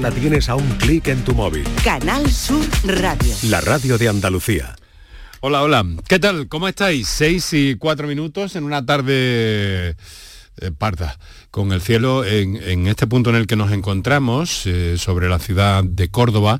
[0.00, 1.64] la tienes a un clic en tu móvil.
[1.84, 3.34] Canal Sur Radio.
[3.44, 4.74] La radio de Andalucía.
[5.40, 5.84] Hola, hola.
[6.08, 6.48] ¿Qué tal?
[6.48, 7.08] ¿Cómo estáis?
[7.08, 9.94] Seis y cuatro minutos en una tarde eh,
[10.78, 11.18] parda,
[11.50, 15.84] con el cielo en, este punto en el que nos encontramos, eh, sobre la ciudad
[15.84, 16.58] de Córdoba,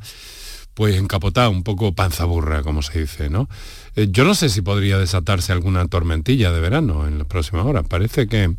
[0.74, 3.48] pues encapotado, un poco panza burra, como se dice, ¿no?
[3.96, 7.84] Eh, yo no sé si podría desatarse alguna tormentilla de verano en las próximas horas.
[7.88, 8.54] Parece que,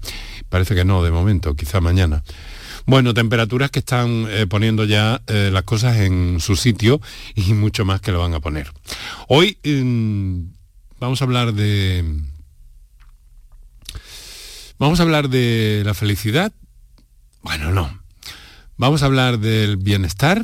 [0.50, 2.24] parece que no, de momento, quizá mañana.
[2.86, 7.00] Bueno, temperaturas que están eh, poniendo ya eh, las cosas en su sitio
[7.34, 8.72] y mucho más que lo van a poner.
[9.28, 10.54] Hoy mm,
[11.00, 12.22] vamos a hablar de...
[14.80, 16.52] Vamos a hablar de la felicidad.
[17.42, 18.02] Bueno, no.
[18.76, 20.44] Vamos a hablar del bienestar.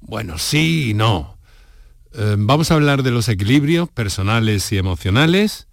[0.00, 1.36] Bueno, sí y no.
[2.12, 5.66] Eh, vamos a hablar de los equilibrios personales y emocionales.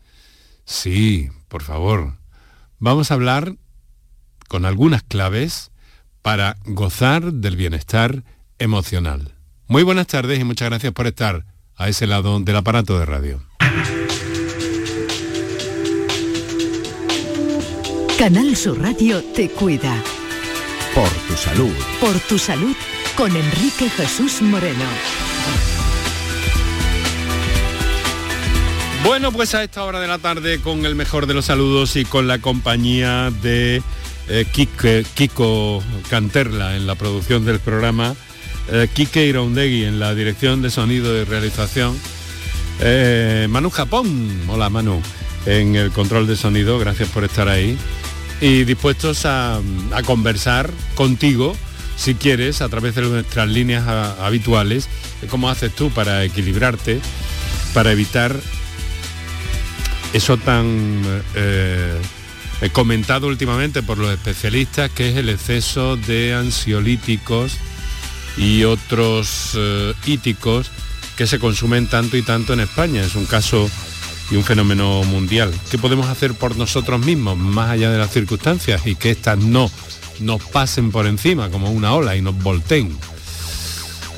[0.66, 2.18] Sí, por favor.
[2.80, 3.56] Vamos a hablar
[4.52, 5.72] con algunas claves
[6.22, 8.26] para gozar del bienestar
[8.60, 9.34] emocional.
[9.68, 11.46] Muy buenas tardes y muchas gracias por estar
[11.78, 13.42] a ese lado del aparato de radio.
[18.20, 19.96] Canal Sur Radio te cuida.
[20.94, 21.74] Por tu salud.
[22.02, 22.76] Por tu salud
[23.16, 24.84] con Enrique Jesús Moreno.
[29.06, 32.04] Bueno, pues a esta hora de la tarde con el mejor de los saludos y
[32.04, 33.82] con la compañía de
[34.30, 38.16] eh, Kiko Canterla en la producción del programa,
[38.72, 41.98] eh, Kike Iraundegui en la dirección de sonido y realización,
[42.80, 45.02] eh, Manu Japón, hola Manu,
[45.46, 47.78] en el control de sonido, gracias por estar ahí,
[48.40, 49.60] y dispuestos a,
[50.06, 51.56] conversar contigo,
[51.96, 53.88] si quieres, a través de nuestras líneas
[54.20, 54.88] habituales,
[55.30, 57.00] cómo haces tú para equilibrarte,
[57.74, 58.36] para evitar
[60.14, 61.02] eso tan
[62.70, 67.58] comentado últimamente por los especialistas, que es el exceso de ansiolíticos
[68.38, 69.94] y otros eh,
[71.18, 73.02] que se consumen tanto y tanto en España.
[73.02, 73.70] Es un caso
[74.30, 75.54] y un fenómeno mundial.
[75.70, 79.70] ¿Qué podemos hacer por nosotros mismos, más allá de las circunstancias, y que éstas no
[80.20, 82.96] nos pasen por encima como una ola y nos volteen?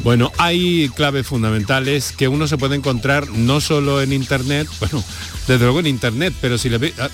[0.03, 5.03] Bueno, hay claves fundamentales que uno se puede encontrar no solo en Internet, bueno,
[5.47, 6.69] desde luego en Internet, pero si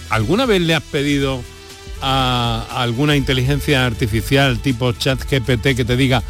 [0.10, 1.44] ¿alguna vez le has pedido
[2.02, 6.24] a, alguna inteligencia artificial tipo chat GPT que te diga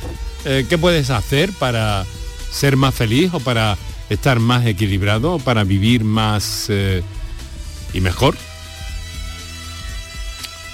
[0.46, 2.06] eh, qué puedes hacer para
[2.52, 3.78] ser más feliz o para
[4.10, 7.04] estar más equilibrado para vivir más eh,
[7.94, 8.36] y mejor?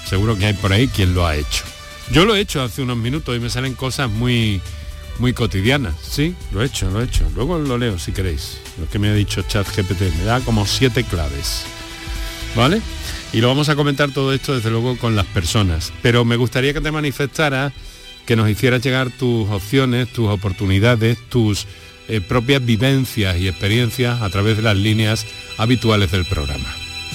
[0.08, 1.64] Seguro que hay por ahí quien lo ha hecho.
[2.10, 4.60] Yo lo he hecho hace unos minutos y me salen cosas muy
[5.18, 5.94] muy cotidiana.
[6.02, 7.24] Sí, lo he hecho, lo he hecho.
[7.34, 8.58] Luego lo leo si queréis.
[8.78, 10.02] Lo que me ha dicho ChatGPT.
[10.18, 11.64] Me da como siete claves.
[12.54, 12.80] ¿Vale?
[13.32, 15.92] Y lo vamos a comentar todo esto desde luego con las personas.
[16.02, 17.72] Pero me gustaría que te manifestaras,
[18.24, 21.66] que nos hicieras llegar tus opciones, tus oportunidades, tus
[22.08, 25.26] eh, propias vivencias y experiencias a través de las líneas
[25.58, 26.85] habituales del programa.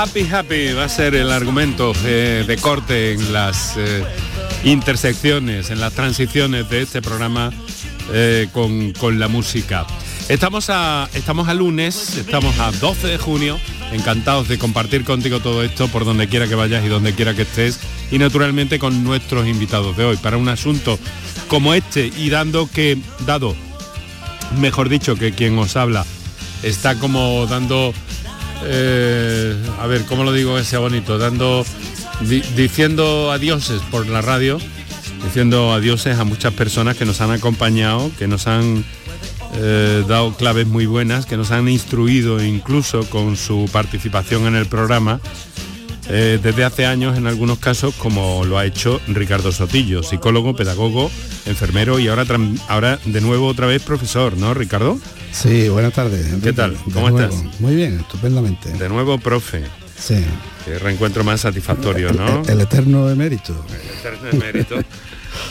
[0.00, 4.04] Happy Happy va a ser el argumento eh, de corte en las eh,
[4.62, 7.50] intersecciones, en las transiciones de este programa
[8.12, 9.88] eh, con, la música.
[10.28, 13.58] Estamos a, estamos a lunes, estamos a 12 de junio,
[13.90, 17.42] encantados de compartir contigo todo esto por donde quiera que vayas y donde quiera que
[17.42, 17.80] estés
[18.12, 20.96] y naturalmente con nuestros invitados de hoy para un asunto
[21.48, 23.56] como este y dando que, dado,
[24.60, 26.06] mejor dicho, que quien os habla
[26.62, 27.92] está como dando
[28.64, 31.18] eh, a ver, ¿cómo lo digo que sea bonito?
[31.18, 31.64] Dando,
[32.56, 34.58] diciendo adioses por la radio,
[35.24, 38.84] diciendo adioses a muchas personas que nos han acompañado, que nos han
[39.54, 44.66] eh, dado claves muy buenas, que nos han instruido incluso con su participación en el
[44.66, 45.20] programa.
[46.10, 51.10] Eh, desde hace años en algunos casos como lo ha hecho Ricardo Sotillo, psicólogo, pedagogo,
[51.44, 52.24] enfermero y ahora,
[52.68, 54.98] ahora de nuevo otra vez profesor, ¿no Ricardo?
[55.32, 56.26] Sí, buenas tardes.
[56.42, 56.76] ¿Qué tal?
[56.92, 57.34] ¿Cómo estás?
[57.60, 58.72] Muy bien, estupendamente.
[58.72, 59.62] De nuevo, profe.
[59.98, 60.16] Sí.
[60.64, 62.42] Qué reencuentro más satisfactorio, ¿no?
[62.48, 63.64] El, eterno emérito.
[63.70, 64.76] El eterno emérito.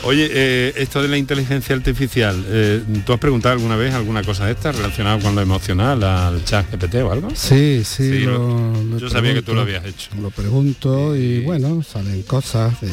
[0.04, 4.46] Oye, eh, esto de la inteligencia artificial, eh, ¿tú has preguntado alguna vez alguna cosa
[4.46, 7.30] de esta relacionada con lo emocional, al chat GPT o algo?
[7.36, 8.04] Sí, sí.
[8.12, 8.38] Sí, lo-
[8.74, 10.10] lo- lo yo sabía que tú lo habías hecho.
[10.22, 12.90] Lo pregunto y bueno, salen cosas de,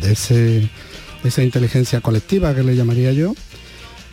[0.00, 0.68] de ese, de
[1.28, 3.34] esa inteligencia colectiva que le llamaría yo,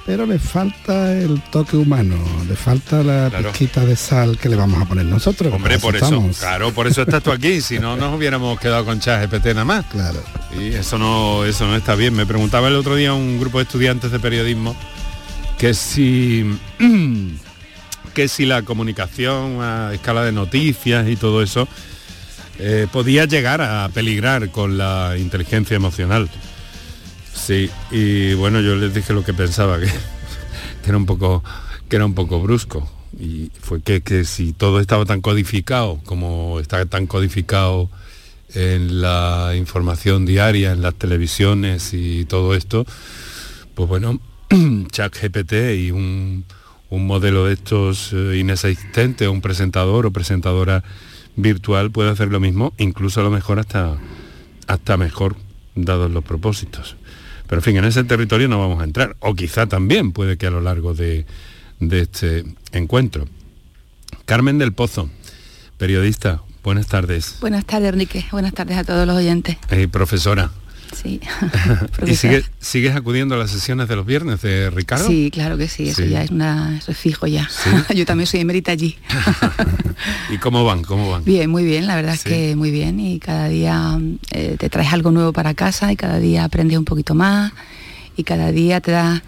[0.06, 2.16] pero le falta el toque humano,
[2.48, 3.50] le falta la Claro.
[3.52, 5.52] pizquita de sal que le vamos a poner nosotros.
[5.54, 6.38] Hombre, por eso, estamos.
[6.38, 9.66] claro, por eso estás tú aquí, si no nos hubiéramos quedado con chat GPT nada
[9.66, 9.86] más.
[9.88, 10.22] Claro.
[10.60, 12.14] Y eso no, eso no está bien.
[12.14, 14.76] Me preguntaba el otro día un grupo de estudiantes de periodismo
[15.58, 16.46] que si
[18.14, 21.68] que si la comunicación a escala de noticias y todo eso
[22.60, 26.30] eh, podía llegar a peligrar con la inteligencia emocional.
[27.36, 29.90] Sí, y bueno, yo les dije lo que pensaba, que,
[30.88, 31.44] era un poco
[31.90, 32.90] que era un poco brusco.
[33.20, 37.90] Y fue que, que si todo estaba tan codificado como está tan codificado
[38.54, 42.86] en la información diaria, en las televisiones y todo esto,
[43.76, 44.20] pues bueno,
[44.92, 46.46] ChatGPT y un,
[46.90, 50.84] un modelo de estos eh, inexistente, un presentador o presentadora
[51.36, 53.98] virtual puede hacer lo mismo, incluso a lo mejor hasta,
[54.68, 55.36] hasta mejor,
[55.76, 56.96] dados los propósitos.
[57.48, 60.48] Pero en fin, en ese territorio no vamos a entrar, o quizá también puede que
[60.48, 61.26] a lo largo de,
[61.80, 63.26] de este encuentro.
[64.26, 65.10] Carmen del Pozo,
[65.78, 67.38] periodista, buenas tardes.
[67.42, 68.26] Buenas tardes, Enrique.
[68.32, 69.58] Buenas tardes a todos los oyentes.
[69.70, 70.52] Eh, profesora.
[71.02, 71.20] Sí.
[72.08, 75.06] ¿Y sigue- sigues acudiendo a las sesiones de los viernes de Ricardo?
[75.08, 76.10] Sí, claro que sí, eso Sí.
[76.10, 77.48] ya es una eso es fijo ya.
[77.50, 77.70] ¿Sí?
[77.96, 78.98] Yo también soy emérita allí.
[80.32, 80.84] ¿Y cómo van?
[80.84, 81.24] ¿Cómo van?
[81.24, 82.20] Bien, muy bien, la verdad Sí.
[82.20, 84.00] es que muy bien y cada día
[84.32, 87.52] eh, te traes algo nuevo para casa y cada día aprendes un poquito más
[88.18, 89.22] y cada día te das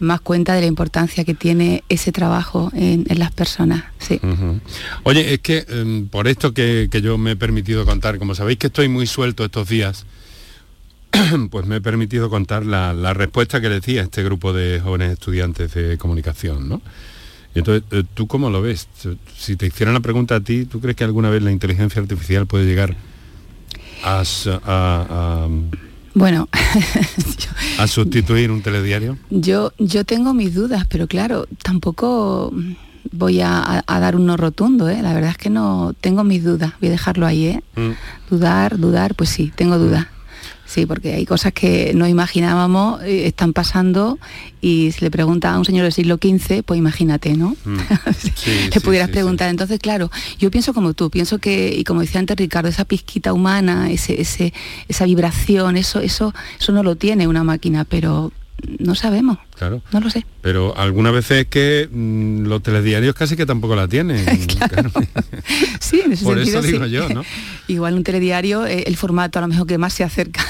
[0.00, 3.84] más cuenta de la importancia que tiene ese trabajo en, en las personas.
[3.98, 4.20] Sí.
[5.04, 8.58] Oye, es que em, por esto que, que yo me he permitido contar, como sabéis
[8.58, 10.04] que estoy muy suelto estos días,
[11.50, 15.12] pues me he permitido contar la, la respuesta que le decía este grupo de jóvenes
[15.12, 16.80] estudiantes de comunicación, ¿no?
[17.54, 18.88] Y entonces, eh, ¿tú cómo lo ves?
[19.36, 22.46] Si te hicieran la pregunta a ti, ¿tú crees que alguna vez la inteligencia artificial
[22.46, 22.96] puede llegar
[24.02, 25.48] a,
[26.14, 26.62] Bueno, a-
[27.82, 29.18] a sustituir un telediario?
[29.30, 32.52] Yo, yo tengo mis dudas, pero claro, tampoco
[33.12, 35.02] voy a, dar un no rotundo, ¿eh?
[35.02, 37.62] La verdad es que no tengo mis dudas, voy a dejarlo ahí, ¿eh?
[37.76, 37.90] Mm.
[38.30, 40.06] Dudar, dudar, pues sí, tengo dudas.
[40.72, 44.18] Sí, porque hay cosas que no imaginábamos, eh, están pasando
[44.62, 47.54] y si le pregunta a un señor del siglo XV, pues imagínate, ¿no?
[47.66, 47.76] Mm.
[48.36, 49.50] Sí, le sí, pudieras sí, preguntar.
[49.50, 53.34] Entonces, claro, yo pienso como tú, pienso que, y como decía antes Ricardo, esa pizquita
[53.34, 54.54] humana, ese, ese,
[54.88, 58.32] esa vibración, eso, eso, eso no lo tiene una máquina, pero
[58.78, 59.82] no sabemos, Claro.
[59.92, 60.24] no lo sé.
[60.40, 64.24] Pero algunas veces es que mm, los telediarios casi que tampoco la tienen.
[64.46, 64.90] claro.
[65.80, 66.90] Sí, en ese Por sentido, eso digo sí.
[66.90, 67.24] yo, ¿no?
[67.68, 70.42] Igual un telediario, eh, el formato a lo mejor que más se acerca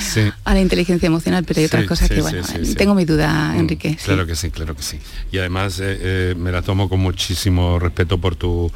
[0.00, 0.22] Sí.
[0.44, 2.42] a la inteligencia emocional, pero hay otras Sí, cosas que, bueno,
[2.76, 3.96] tengo mi duda, Mm, Enrique.
[4.04, 4.98] Claro que sí, claro que sí.
[5.30, 8.70] Y además eh, eh, me la tomo con muchísimo respeto por tu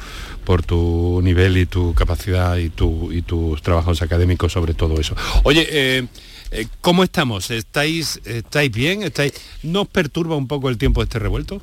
[0.45, 5.15] por tu nivel y tu capacidad y tu y tus trabajos académicos sobre todo eso.
[5.43, 6.07] Oye,
[6.81, 7.51] ¿cómo estamos?
[7.51, 9.03] ¿Estáis estáis bien?
[9.03, 9.33] ¿Estáis
[9.63, 11.61] ¿Nos perturba un poco el tiempo de este revuelto?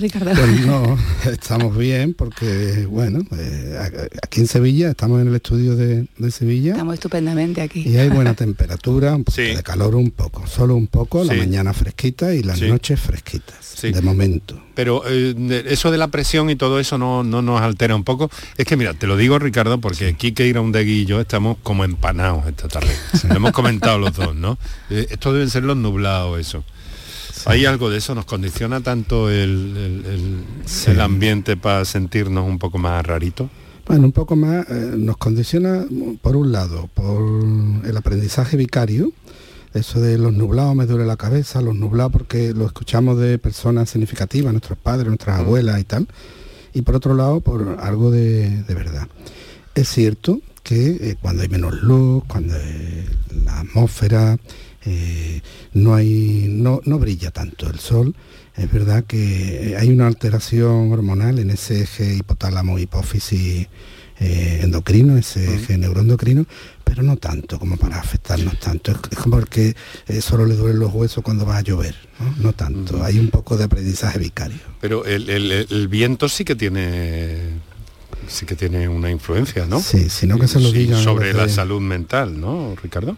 [0.00, 0.30] Ricardo.
[0.34, 0.98] Pues no,
[1.30, 3.78] estamos bien porque, bueno, eh,
[4.22, 7.82] aquí en Sevilla, estamos en el estudio de, de Sevilla Estamos estupendamente aquí.
[7.88, 9.42] y hay buena temperatura, un Sí.
[9.42, 12.66] de calor un poco, solo un poco, la mañana fresquita y las Sí.
[12.68, 13.92] noches fresquitas, Sí.
[13.92, 14.60] de momento.
[14.74, 15.34] Pero eh,
[15.68, 18.30] eso de la presión y todo eso no, no nos altera un poco.
[18.56, 22.46] Es que mira, te lo digo Ricardo, porque Quique Iraundegui y yo estamos como empanados
[22.46, 22.90] esta tarde.
[23.28, 24.58] Lo hemos comentado los dos, ¿no?
[24.88, 26.64] Eh, esto deben ser los nublados, eso.
[27.46, 28.14] ¿Hay algo de eso?
[28.14, 30.90] ¿Nos condiciona tanto el, el- el- Sí.
[30.90, 33.48] el ambiente para sentirnos un poco más raritos?
[33.86, 35.84] Bueno, un poco más eh, nos condiciona,
[36.22, 37.20] por un lado, por
[37.84, 39.12] el aprendizaje vicario,
[39.74, 43.90] eso de los nublados me duele la cabeza, los nublados porque lo escuchamos de personas
[43.90, 45.40] significativas, nuestros padres, nuestras Mm.
[45.40, 46.08] abuelas y tal,
[46.72, 49.08] y por otro lado, por algo de, de verdad.
[49.74, 52.54] Es cierto que eh, cuando hay menos luz, cuando
[53.44, 54.38] la atmósfera
[54.84, 55.40] eh,
[55.74, 58.14] no hay no, no brilla tanto el sol,
[58.56, 63.68] es verdad que hay una alteración hormonal en ese eje hipotálamo hipófisis
[64.18, 66.44] eh, endocrino, ese eje neuroendocrino,
[66.84, 68.92] pero no tanto como para afectarnos tanto.
[68.92, 69.74] Es, es como el que
[70.08, 73.02] eh, solo le duelen los huesos cuando va a llover, no, No tanto.
[73.02, 74.58] Hay un poco de aprendizaje vicario.
[74.80, 77.38] Pero el, el- el viento sí que tiene
[78.28, 79.80] sí que tiene una influencia, ¿no?
[79.80, 81.02] Sí, sino que se lo digan.
[81.02, 83.16] sobre la de- salud mental, ¿no, Ricardo?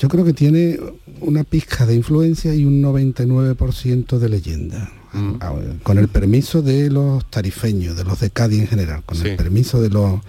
[0.00, 0.80] Yo creo que tiene
[1.20, 4.90] una pizca de influencia y un 99% de leyenda.
[5.12, 5.34] Mm.
[5.40, 5.52] Ah,
[5.82, 9.28] Con el permiso de los tarifeños, de los de Cádiz en general, con Sí.
[9.28, 10.20] el permiso de los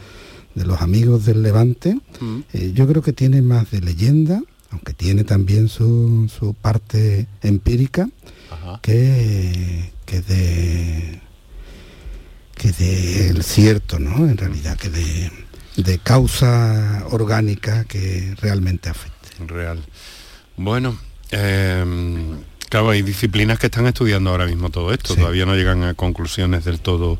[0.53, 2.39] de los amigos del Levante, Mm.
[2.51, 8.09] eh, yo creo que tiene más de leyenda, aunque tiene también su, su parte empírica,
[8.51, 8.79] Ajá.
[8.81, 11.21] que, que de
[12.55, 14.27] que de el cierto, ¿no?
[14.29, 15.31] En realidad, que de,
[15.77, 19.10] de causa orgánica que realmente afecte.
[19.47, 19.79] Real.
[20.57, 20.97] Bueno,
[21.31, 21.83] eh,
[22.69, 25.19] claro, hay disciplinas que están estudiando ahora mismo todo esto, Sí.
[25.19, 27.17] todavía no llegan a conclusiones del todo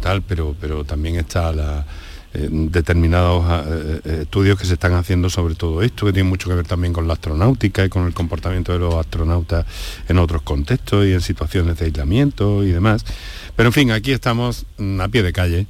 [0.00, 1.86] tal, pero, pero también está la,
[2.34, 6.50] eh, determinados eh, eh, estudios que se están haciendo sobre todo esto, que tiene mucho
[6.50, 9.64] que ver también con la astronáutica y con el comportamiento de los astronautas
[10.08, 13.04] en otros contextos y en situaciones de aislamiento y demás.
[13.56, 15.66] Pero en fin, aquí estamos mm, a pie de calle.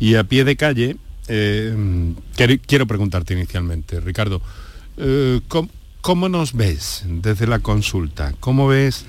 [0.00, 0.96] Y a pie de calle,
[1.28, 4.40] eh, quiero, quiero preguntarte inicialmente, Ricardo,
[4.98, 5.40] eh,
[6.00, 8.32] ¿cómo, nos ves desde la consulta?
[8.40, 9.04] ¿Cómo ves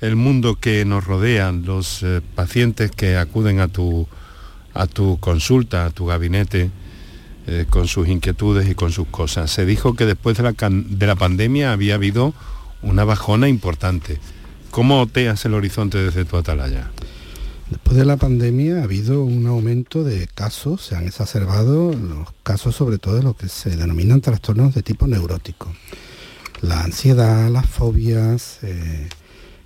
[0.00, 4.08] el mundo que nos rodea, los eh, pacientes que acuden a tu,
[4.74, 6.70] a tu consulta, a tu gabinete,
[7.46, 9.50] eh, con sus inquietudes y con sus cosas?
[9.50, 12.34] Se dijo que después de la, de la pandemia había habido
[12.82, 14.18] una bajona importante.
[14.70, 16.90] ¿Cómo oteas el horizonte desde tu atalaya?
[17.72, 22.76] Después de la pandemia ha habido un aumento de casos, se han exacerbado los casos
[22.76, 25.72] sobre todo de lo que se denominan trastornos de tipo neurótico.
[26.60, 29.08] La ansiedad, las fobias, eh,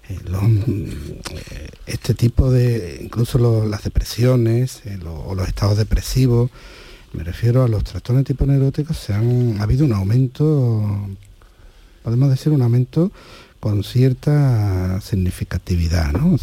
[0.09, 0.85] eh, mm,
[1.35, 6.53] eh, este tipo de, incluso las depresiones o los estados depresivos,
[7.13, 11.09] me refiero a los trastornos de tipo neurótico, se han, ha habido un aumento,
[12.05, 13.11] podemos decir un aumento
[13.59, 16.39] con cierta significatividad, ¿no?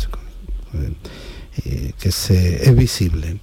[1.65, 3.37] Eh, que se, es visible.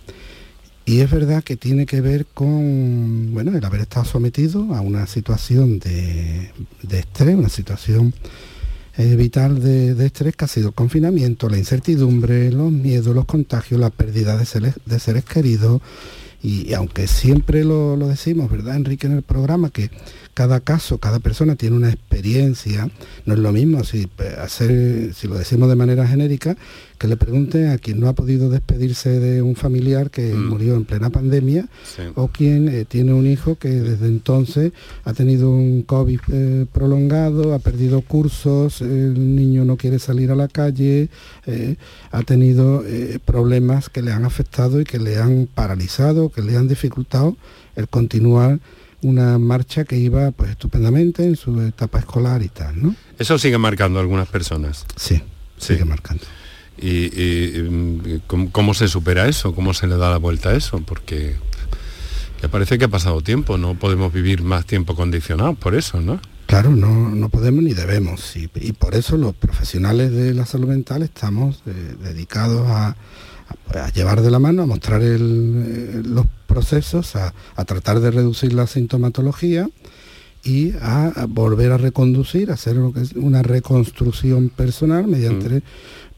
[0.84, 5.06] Y es verdad que tiene que ver con bueno, el haber estado sometido a una
[5.06, 6.50] situación de,
[6.82, 8.12] de estrés, una situación
[8.96, 13.26] eh, vital de, de estrés que ha sido el confinamiento, la incertidumbre, los miedos, los
[13.26, 15.80] contagios, la pérdida de seres, de seres queridos.
[16.42, 19.90] Y, y aunque siempre lo, lo decimos, ¿verdad, Enrique, en el programa, que
[20.40, 22.88] cada caso, cada persona tiene una experiencia,
[23.26, 26.56] no es lo mismo si, eh, hacer, si lo decimos de manera genérica,
[26.96, 30.48] que le pregunten a quien no ha podido despedirse de un familiar que Mm.
[30.48, 32.04] murió en plena pandemia Sí.
[32.14, 34.72] o quien eh, tiene un hijo que desde entonces
[35.04, 40.36] ha tenido un COVID eh, prolongado, ha perdido cursos, el niño no quiere salir a
[40.36, 41.10] la calle,
[41.46, 41.76] eh,
[42.12, 42.82] ha tenido
[43.26, 47.36] problemas que le han afectado y que le han paralizado, que le han dificultado
[47.76, 48.58] el continuar
[49.02, 52.94] una marcha que iba pues estupendamente en su etapa escolar y tal, ¿no?
[53.18, 54.84] Eso sigue marcando a algunas personas.
[54.96, 55.22] Sí,
[55.56, 55.74] Sí.
[55.74, 56.24] sigue marcando.
[56.78, 59.54] ¿Y, y, ¿cómo, cómo se supera eso?
[59.54, 60.80] ¿Cómo se le da la vuelta a eso?
[60.80, 61.36] Porque
[62.42, 66.20] ya parece que ha pasado tiempo, no podemos vivir más tiempo condicionados por eso, ¿no?
[66.46, 68.34] Claro, no, no podemos ni debemos.
[68.36, 72.96] Y, y por eso los profesionales de la salud mental estamos eh, dedicados a,
[73.74, 78.10] a- llevar de la mano, a mostrar el, eh, los procesos, a, a tratar de
[78.10, 79.68] reducir la sintomatología
[80.42, 85.62] y a, volver a reconducir, a hacer lo que es una reconstrucción personal mediante,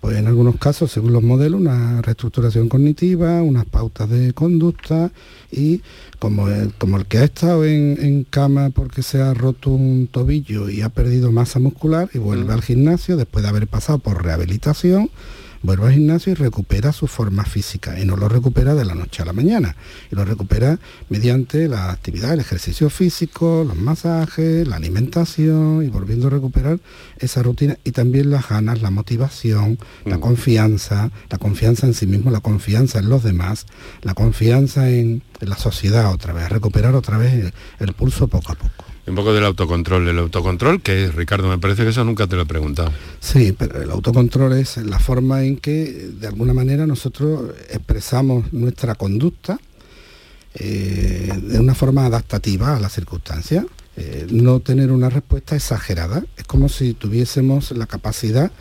[0.01, 5.11] pues en algunos casos, según los modelos, una reestructuración cognitiva, unas pautas de conducta
[5.51, 5.81] y
[6.21, 10.07] como el, como el que ha estado en, en cama porque se ha roto un
[10.11, 14.25] tobillo y ha perdido masa muscular y vuelve al gimnasio después de haber pasado por
[14.25, 15.11] rehabilitación,
[15.63, 19.23] vuelve al gimnasio y recupera su forma física y no lo recupera de la noche
[19.23, 19.77] a la mañana
[20.11, 20.79] y lo recupera
[21.09, 26.79] mediante la actividad, el ejercicio físico, los masajes, la alimentación y volviendo a recuperar
[27.19, 30.21] esa rutina y también las ganas, la motivación, la Mm.
[30.21, 33.67] confianza, la confianza en sí mismo, la confianza en los demás,
[34.03, 38.53] la confianza en, en la sociedad otra vez, recuperar otra vez el, el pulso poco
[38.53, 38.85] a poco.
[39.07, 40.09] Un poco del autocontrol.
[40.09, 42.93] El autocontrol, que es, Ricardo, me parece que eso nunca te lo he preguntado.
[43.21, 48.95] Sí, pero el autocontrol es la forma en que de alguna manera nosotros expresamos nuestra
[48.95, 49.59] conducta
[50.55, 53.65] eh, de una forma adaptativa a las circunstancias.
[53.97, 56.23] Eh, no tener una respuesta exagerada.
[56.37, 58.53] Es como si tuviésemos la capacidad,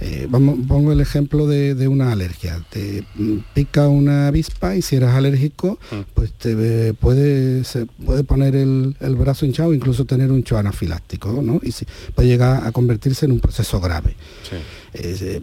[0.00, 2.60] eh, vamos, pongo el ejemplo de, de una alergia.
[2.70, 5.78] Te mm, pica una avispa y si eres alérgico,
[6.14, 6.54] pues te
[6.88, 11.60] eh, puede, se puede poner el, el brazo hinchado, incluso tener un choque anafiláctico, ¿no?
[11.62, 14.16] Y si, puede llegar a convertirse en un proceso grave.
[14.48, 14.56] Sí.
[14.92, 15.40] Es, eh,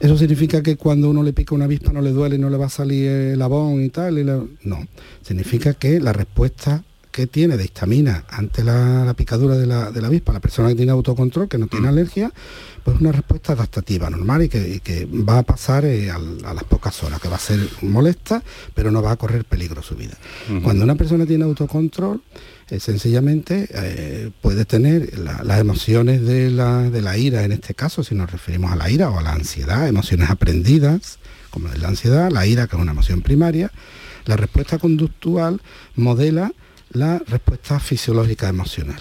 [0.00, 2.66] eso significa que cuando uno le pica una avispa no le duele, no le va
[2.66, 4.18] a salir el abón y tal.
[4.18, 4.86] y la- No,
[5.22, 10.00] significa que la respuesta que tiene de histamina ante la, la picadura de la, de
[10.00, 12.32] la avispa, la persona que tiene autocontrol, que no tiene alergia,
[12.84, 16.18] pues una respuesta adaptativa, normal y que, y que va a pasar eh, a
[16.54, 18.42] las pocas horas, que va a ser molesta,
[18.74, 20.16] pero no va a correr peligro su vida.
[20.62, 22.22] Cuando una persona tiene autocontrol,
[22.70, 27.74] eh, sencillamente eh, puede tener la- las emociones de la, de la ira, en este
[27.74, 31.18] caso, si nos referimos a la ira o a la ansiedad, emociones aprendidas,
[31.50, 33.70] como es la ansiedad, la ira, que es una emoción primaria,
[34.26, 35.60] La respuesta conductual
[35.96, 36.52] modela
[36.92, 39.00] la respuesta fisiológica emocional.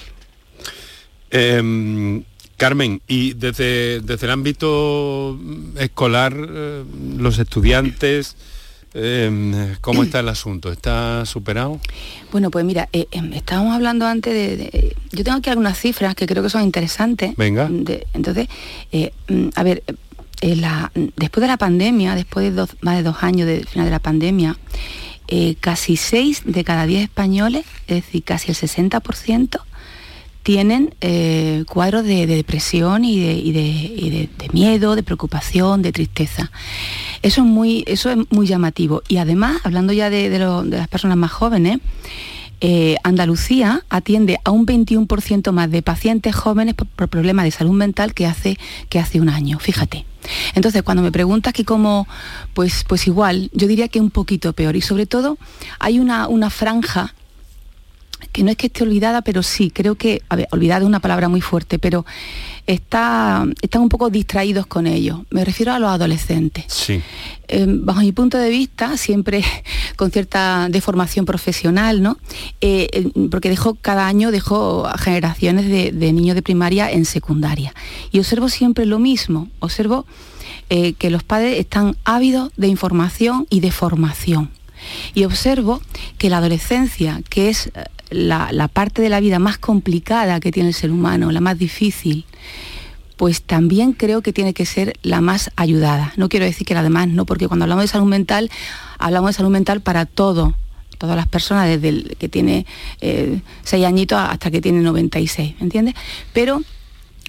[1.31, 2.23] Em,
[2.59, 5.39] Carmen, y desde, desde el ámbito
[5.77, 6.83] escolar, eh,
[7.17, 8.35] los estudiantes,
[8.93, 10.69] em, ¿cómo está el asunto?
[10.69, 11.79] ¿Está superado?
[12.33, 16.27] Bueno, pues mira, eh, em, estábamos hablando antes de, Yo tengo aquí algunas cifras que
[16.27, 17.33] creo que son interesantes.
[17.37, 17.69] Venga.
[18.13, 18.49] entonces,
[18.91, 19.83] eh, mm, a ver,
[20.41, 24.57] después de la pandemia, después de más de dos años del final de la pandemia,
[25.61, 29.61] casi seis de cada diez españoles, es decir, casi el 60%,
[30.49, 36.49] tienen eh, cuadros de, depresión y, de, miedo, de preocupación, de tristeza.
[37.21, 39.03] Eso es muy, llamativo.
[39.07, 41.77] Y además, hablando ya de, las personas más jóvenes,
[42.61, 48.15] eh, Andalucía atiende a un 21% más de pacientes jóvenes por, problemas de salud mental
[48.15, 48.57] que hace,
[49.19, 50.07] un año, fíjate.
[50.55, 52.07] Entonces, cuando me preguntas que cómo,
[52.55, 54.75] pues, pues igual, yo diría que un poquito peor.
[54.75, 55.37] Y sobre todo,
[55.77, 57.13] hay una franja
[58.31, 60.99] que no es que esté olvidada, pero sí, creo que, a ver, olvidada es una
[60.99, 62.05] palabra muy fuerte, pero
[62.67, 65.25] está, están un poco distraídos con ello.
[65.31, 66.65] Me refiero a los adolescentes.
[66.67, 67.01] Sí.
[67.47, 69.43] Em, bajo mi punto de vista, siempre
[69.95, 72.17] con cierta deformación profesional, ¿no?
[72.61, 77.73] Eh, porque dejo, cada año dejo generaciones de, niños de primaria en secundaria.
[78.11, 80.05] Y observo siempre lo mismo, observo
[80.69, 84.51] eh, que los padres están ávidos de información y de formación.
[85.13, 85.81] Y observo
[86.17, 87.71] que la adolescencia, que es
[88.09, 92.25] la, parte de la vida más complicada que tiene el ser humano, la más difícil,
[93.17, 96.13] pues también creo que tiene que ser la más ayudada.
[96.15, 98.49] No quiero decir que la demás no, porque cuando hablamos de salud mental,
[98.97, 100.55] hablamos de salud mental para todo,
[100.97, 102.65] todas las personas, desde el que tiene
[103.01, 105.95] eh, seis añitos hasta que tiene 96, ¿entiendes?
[106.33, 106.61] Pero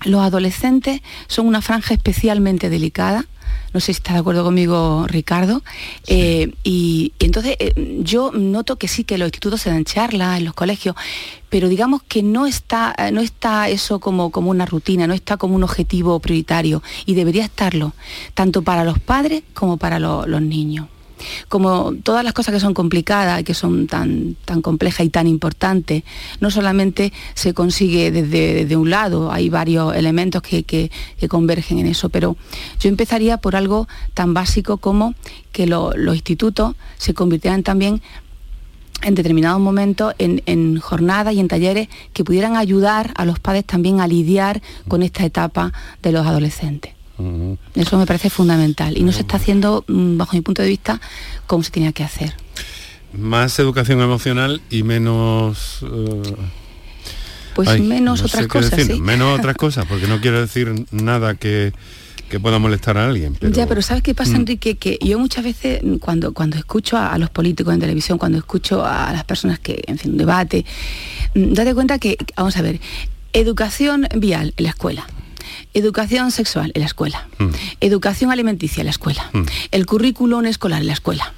[0.04, 3.26] los adolescentes son una franja especialmente delicada
[3.72, 5.62] no sé si está de acuerdo conmigo Ricardo,
[6.06, 10.44] eh, y, entonces eh, yo noto que sí, que los institutos se dan charlas en
[10.44, 10.96] los colegios,
[11.48, 15.36] pero digamos que no está, eh, no está eso como, como una rutina, no está
[15.36, 17.94] como un objetivo prioritario, y debería estarlo,
[18.34, 20.86] tanto para los padres como para los niños
[21.48, 25.26] como todas las cosas que son complicadas y que son tan, tan complejas y tan
[25.26, 26.02] importantes,
[26.40, 30.90] no solamente se consigue desde, un lado, hay varios elementos que,
[31.28, 32.36] convergen en eso, pero
[32.80, 35.14] yo empezaría por algo tan básico como
[35.52, 38.02] que los institutos se convirtieran también
[39.02, 43.64] en determinados momentos en, en, jornadas y en talleres que pudieran ayudar a los padres
[43.64, 46.99] también a lidiar con esta etapa de los adolescentes.
[47.74, 51.00] Eso me parece fundamental y no se está haciendo, mm, bajo mi punto de vista,
[51.46, 52.34] como se tenía que hacer.
[53.12, 55.80] Más educación emocional y menos...
[55.82, 56.34] Eh,
[57.54, 61.72] pues menos otras cosas, Menos otras cosas, porque no quiero decir nada que,
[62.40, 63.36] pueda molestar a alguien.
[63.40, 64.36] Ya, pero ¿sabes qué pasa, mm.
[64.36, 64.76] Enrique?
[64.76, 69.12] Que yo muchas veces, cuando, cuando escucho a, los políticos en televisión, cuando escucho a
[69.12, 70.64] las personas que, en fin, un debate,
[71.34, 72.80] mm, date cuenta que, vamos a ver,
[73.32, 75.06] educación vial en la escuela,
[75.74, 77.28] Educación sexual en la escuela.
[77.38, 77.50] Mm.
[77.80, 79.30] Educación alimenticia en la escuela.
[79.32, 79.42] Mm.
[79.70, 81.34] El currículum escolar en la escuela.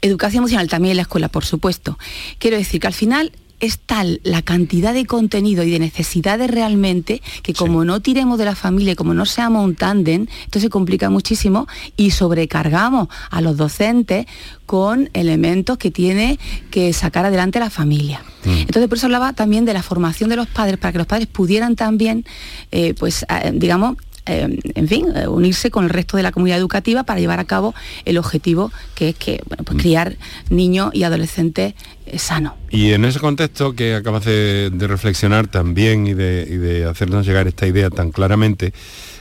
[0.00, 1.98] educación emocional también en la escuela, por supuesto.
[2.38, 7.22] Quiero decir que al final es tal la cantidad de contenido y de necesidades realmente
[7.42, 11.10] que como no tiremos de la familia, como no seamos un tándem, esto se complica
[11.10, 11.66] muchísimo
[11.96, 14.26] y sobrecargamos a los docentes
[14.66, 16.38] con elementos que tiene
[16.70, 18.22] que sacar adelante la familia.
[18.44, 18.50] Mm.
[18.50, 21.26] Entonces por eso hablaba también de la formación de los padres, para que los padres
[21.26, 22.24] pudieran también,
[22.70, 23.96] eh, pues, eh, digamos,
[24.28, 27.44] eh, en fin, eh, unirse con el resto de la comunidad educativa para llevar a
[27.44, 29.80] cabo el objetivo que es que, bueno, pues mm.
[29.80, 30.16] criar
[30.50, 31.74] niños y adolescentes
[32.06, 32.52] eh, sanos.
[32.70, 37.90] Y en ese contexto que acabas de, reflexionar también y de, hacernos llegar esta idea
[37.90, 38.72] tan claramente,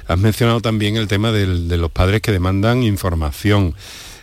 [0.07, 3.75] has mencionado también el tema de los padres que demandan información.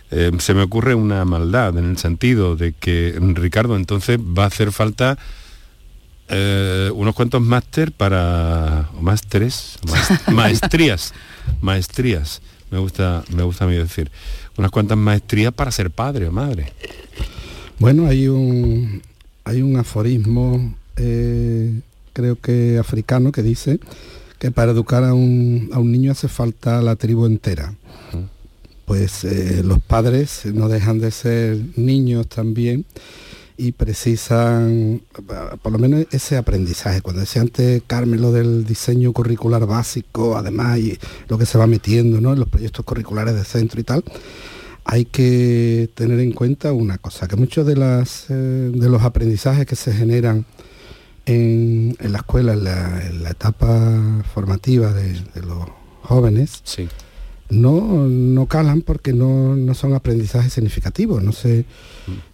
[0.09, 4.71] se me ocurre una maldad en el sentido de que, Ricardo, entonces va a hacer
[4.71, 5.17] falta
[6.29, 9.77] eh, unos cuantos máster para másteres,
[10.31, 11.13] maestrías,
[11.61, 12.41] maestrías.
[12.71, 14.11] Me gusta, me gusta a mí decir,
[14.57, 16.73] unas cuantas maestrías para ser padre o madre.
[17.79, 19.01] Bueno, hay un
[19.45, 21.79] hay un aforismo, eh,
[22.13, 23.79] creo que africano, que dice
[24.39, 27.75] que para educar a un, a un niño hace falta la tribu entera.
[28.85, 32.85] Pues eh, los padres no dejan de ser niños también
[33.57, 35.01] y precisan
[35.61, 37.01] por lo menos ese aprendizaje.
[37.01, 41.67] Cuando decía antes Carmen lo del diseño curricular básico, además, y lo que se va
[41.67, 42.33] metiendo ¿no?
[42.33, 44.03] en los proyectos curriculares de centro y tal,
[44.83, 49.65] hay que tener en cuenta una cosa, que muchos de, las, eh, de los aprendizajes
[49.65, 50.45] que se generan
[51.25, 55.65] en, la escuela, en la, etapa formativa de, los
[56.03, 56.61] jóvenes,
[57.49, 61.65] no, no calan porque no, no son aprendizajes significativos, no sé,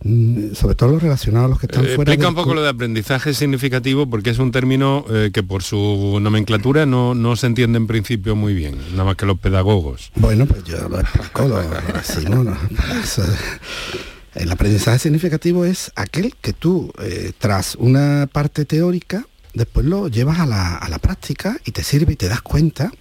[0.04, 2.12] mm, sobre todo los relacionados a los que están Eh, fuera.
[2.14, 5.64] explica un poco co- lo de aprendizaje significativo porque es un término eh, que por
[5.64, 10.12] su nomenclatura no, no se entiende en principio muy bien, nada más que los pedagogos.
[10.16, 12.58] Bueno, pues yo lo explico, lo, lo decimos, ¿no?
[14.34, 20.40] El aprendizaje significativo es aquel que tú, eh, tras una parte teórica, después lo llevas
[20.40, 22.92] a la, a la práctica y te sirve y te das cuenta.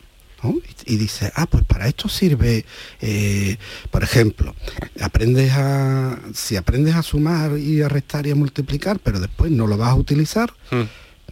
[0.42, 0.54] ¿no?
[0.79, 2.64] Y, y dices, ah, pues para esto sirve,
[3.00, 3.56] eh,
[3.90, 4.54] por ejemplo,
[5.00, 9.66] aprendes a, si aprendes a sumar y a restar y a multiplicar, pero después no
[9.66, 10.52] lo vas a utilizar,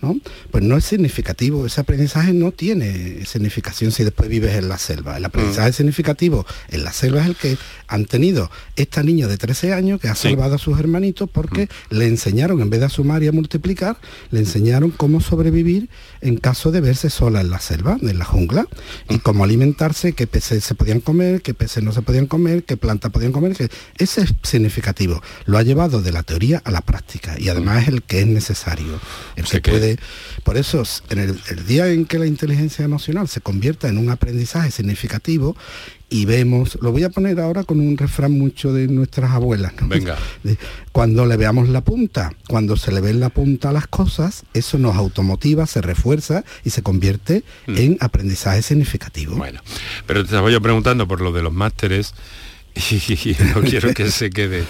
[0.00, 0.16] ¿no?
[0.52, 5.16] Pues no es significativo, ese aprendizaje no tiene significación si después vives en la selva.
[5.16, 9.72] El aprendizaje significativo en la selva es el que han tenido esta niña de 13
[9.72, 10.28] años que ha Sí.
[10.28, 13.96] salvado a sus hermanitos porque le enseñaron, en vez de a sumar y a multiplicar,
[14.30, 15.88] le enseñaron cómo sobrevivir
[16.20, 18.66] en caso de verse sola en la selva, en la jungla,
[19.08, 22.76] y cómo alimentarse, qué peces se podían comer, qué peces no se podían comer, qué
[22.76, 23.54] plantas podían comer.
[23.56, 25.22] que- Ese es significativo.
[25.46, 28.26] Lo ha llevado de la teoría a la práctica y además es el que es
[28.26, 29.00] necesario.
[29.36, 29.98] El que que- puede
[30.44, 34.10] por eso, en el, el día en que la inteligencia emocional se convierta en un
[34.10, 35.56] aprendizaje significativo
[36.10, 39.88] y vemos, lo voy a poner ahora con un refrán mucho de nuestras abuelas, ¿no?
[39.88, 40.16] Venga.
[40.92, 44.78] Cuando le veamos la punta, cuando se le ve la punta a las cosas, eso
[44.78, 49.34] nos automotiva, se refuerza y se convierte en aprendizaje significativo.
[49.34, 49.38] Mm.
[49.38, 49.60] Bueno,
[50.06, 52.14] pero te estaba yo preguntando por lo de los másteres
[52.90, 54.64] y, no quiero que se quede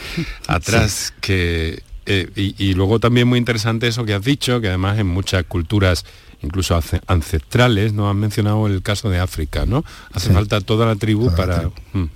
[0.49, 4.99] atrás, que eh, y, y luego también muy interesante eso que has dicho, que además
[4.99, 6.05] en muchas culturas
[6.43, 9.85] incluso ancestrales, no has mencionado el caso de África, ¿no?
[10.13, 10.35] Hace Sí.
[10.35, 11.57] falta toda la tribu Toda la para...
[11.59, 11.73] tribu.
[11.95, 12.11] Mm.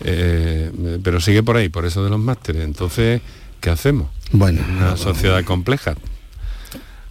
[0.00, 2.64] Eh, pero sigue por ahí, por eso de los másteres.
[2.64, 3.22] Entonces,
[3.60, 4.08] ¿qué hacemos?
[4.32, 5.94] Bueno, Una sociedad compleja.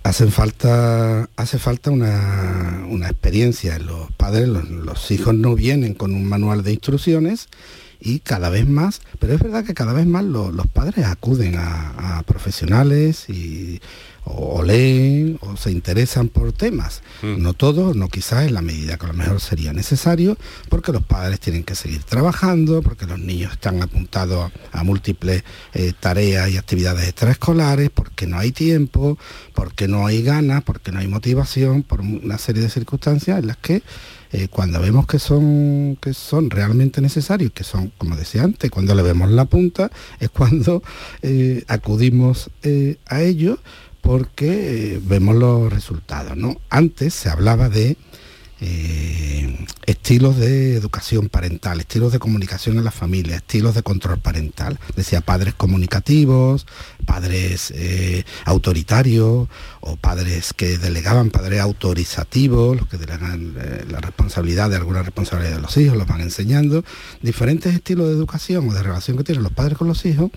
[0.04, 5.96] hacen falta hace falta una, una experiencia en los padres los, los hijos no vienen
[5.96, 7.48] con un manual de instrucciones
[8.00, 11.56] y cada vez más pero es verdad que cada vez más lo- los padres acuden
[11.58, 13.82] a, a profesionales y
[14.26, 17.42] o, leen o se interesan por temas Mm.
[17.42, 20.38] no todos no quizás en la medida que a lo mejor sería necesario
[20.70, 25.44] porque los padres tienen que seguir trabajando porque los niños están apuntados a, a múltiples
[25.74, 29.18] eh, tareas y actividades extraescolares porque no hay tiempo
[29.54, 33.58] porque no hay ganas porque no hay motivación por una serie de circunstancias en las
[33.58, 33.82] que
[34.32, 38.94] eh, cuando vemos que son que son realmente necesarios que son como decía antes cuando
[38.94, 40.84] le vemos la punta es cuando
[41.22, 42.50] eh, acudimos
[43.08, 43.60] a ellos
[44.06, 46.62] porque eh, vemos los resultados ¿no?
[46.70, 47.98] antes se hablaba de
[48.62, 54.80] eh, estilos de educación parental, estilos de comunicación en la familia, estilos de control parental.
[54.96, 56.66] Decía padres comunicativos,
[57.06, 59.50] padres eh, autoritarios
[59.82, 63.56] o padres que delegaban, padres autorizativos, los que delegan
[63.90, 66.86] la responsabilidad de alguna responsabilidad de los hijos, los van enseñando.
[67.22, 70.30] Diferentes estilos de educación o de relación que tienen los padres con los hijos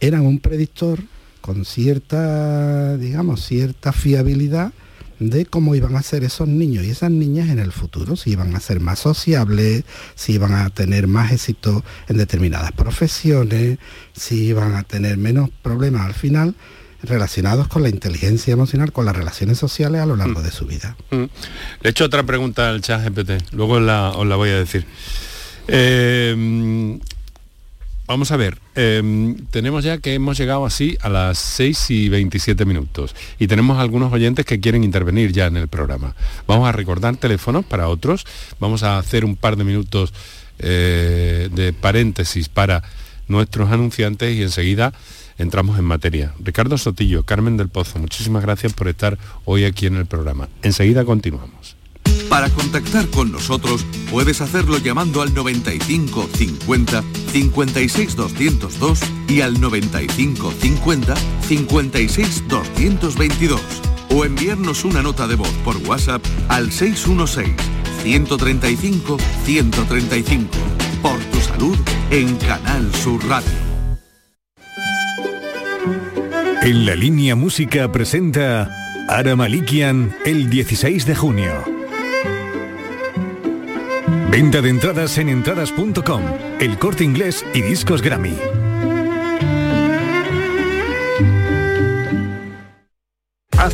[0.00, 1.00] eran un predictor
[1.40, 4.72] con cierta, digamos, cierta fiabilidad
[5.18, 8.56] de cómo iban a ser esos niños y esas niñas en el futuro, si iban
[8.56, 13.78] a ser más sociables, si iban a tener más éxito en determinadas profesiones,
[14.14, 16.54] si iban a tener menos problemas al final
[17.02, 20.96] relacionados con la inteligencia emocional, con las relaciones sociales a lo largo de su vida.
[21.10, 21.16] Mm.
[21.16, 21.28] Le
[21.84, 24.86] he hecho otra pregunta al chat GPT, luego la- os la voy a decir.
[25.68, 26.94] Eh, mm,
[28.10, 32.64] vamos a ver, eh, tenemos ya que hemos llegado así a las 6 y 27
[32.64, 36.16] minutos y tenemos algunos oyentes que quieren intervenir ya en el programa.
[36.44, 38.26] Vamos a recordar teléfonos para otros,
[38.58, 40.12] vamos a hacer un par de minutos
[40.58, 42.82] eh, de paréntesis para
[43.28, 44.92] nuestros anunciantes y enseguida
[45.38, 46.34] entramos en materia.
[46.40, 50.48] Ricardo Sotillo, Carmen del Pozo, muchísimas gracias por estar hoy aquí en el programa.
[50.62, 51.79] Enseguida continuamos.
[52.28, 60.52] Para contactar con nosotros puedes hacerlo llamando al 95 50 56 202 y al 95
[60.60, 61.14] 50
[61.48, 63.60] 56 222
[64.10, 67.54] o enviarnos una nota de voz por WhatsApp al 616
[68.02, 70.48] 135 135.
[71.02, 71.78] Por tu salud
[72.10, 73.50] en Canal Sur Radio.
[76.62, 78.70] En la línea música presenta
[79.08, 81.79] Ara Malikian el 16 de junio.
[84.30, 86.22] Venta de entradas en entradas.com,
[86.60, 88.36] el corte inglés y discos Grammy.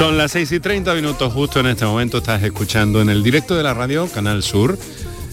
[0.00, 3.54] Son las 6 y 30 minutos justo en este momento estás escuchando en el directo
[3.54, 4.78] de la radio Canal Sur,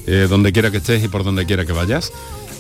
[0.06, 2.12] eh, donde quiera que estés y por donde quiera que vayas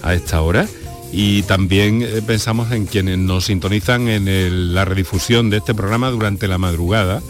[0.03, 0.69] a esta hora.
[1.11, 6.47] Y también eh, pensamos en quienes nos sintonizan en la redifusión de este programa durante
[6.47, 7.21] la madrugada,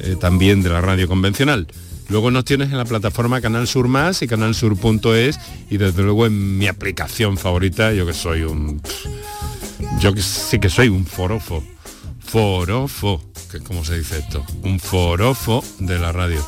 [0.00, 1.66] eh, también de la radio convencional.
[2.10, 5.40] Luego nos tienes en la plataforma Canal Sur Más y canalsur.es
[5.70, 8.82] y desde luego en mi aplicación favorita, yo que soy un...
[10.00, 11.64] Yo que sí que soy un forofo.
[12.18, 14.44] Forofo, que como se dice esto.
[14.62, 16.46] Un forofo de la radio.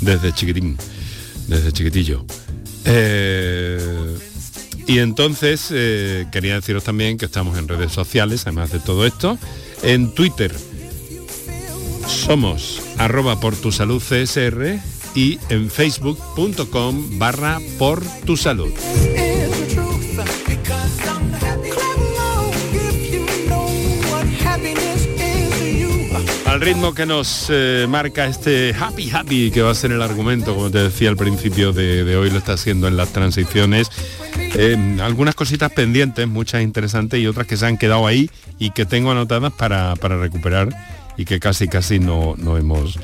[0.00, 0.76] Desde chiquitín.
[1.48, 2.24] Desde chiquitillo.
[2.84, 4.18] Eh,
[4.86, 9.38] y entonces eh, quería deciros también que estamos en redes sociales, además de todo esto.
[9.82, 10.54] En Twitter
[12.06, 14.78] somos arroba por tu salud CSR
[15.14, 18.72] y en facebook.com barra por tu salud.
[26.54, 30.54] Al ritmo que nos eh, marca este happy happy, que va a ser el argumento,
[30.54, 33.90] como te decía al principio de, hoy, lo está haciendo en las transiciones.
[34.36, 38.86] Eh, algunas cositas pendientes, muchas interesantes y otras que se han quedado ahí y que
[38.86, 40.68] tengo anotadas para, para recuperar
[41.16, 43.00] y que casi casi no, no hemos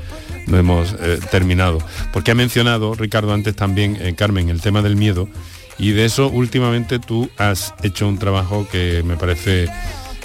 [0.47, 1.79] no hemos eh, terminado.
[2.13, 5.29] Porque ha mencionado, Ricardo, antes también, Carmen, el tema del miedo.
[5.77, 9.69] Y de eso últimamente tú has hecho un trabajo que me parece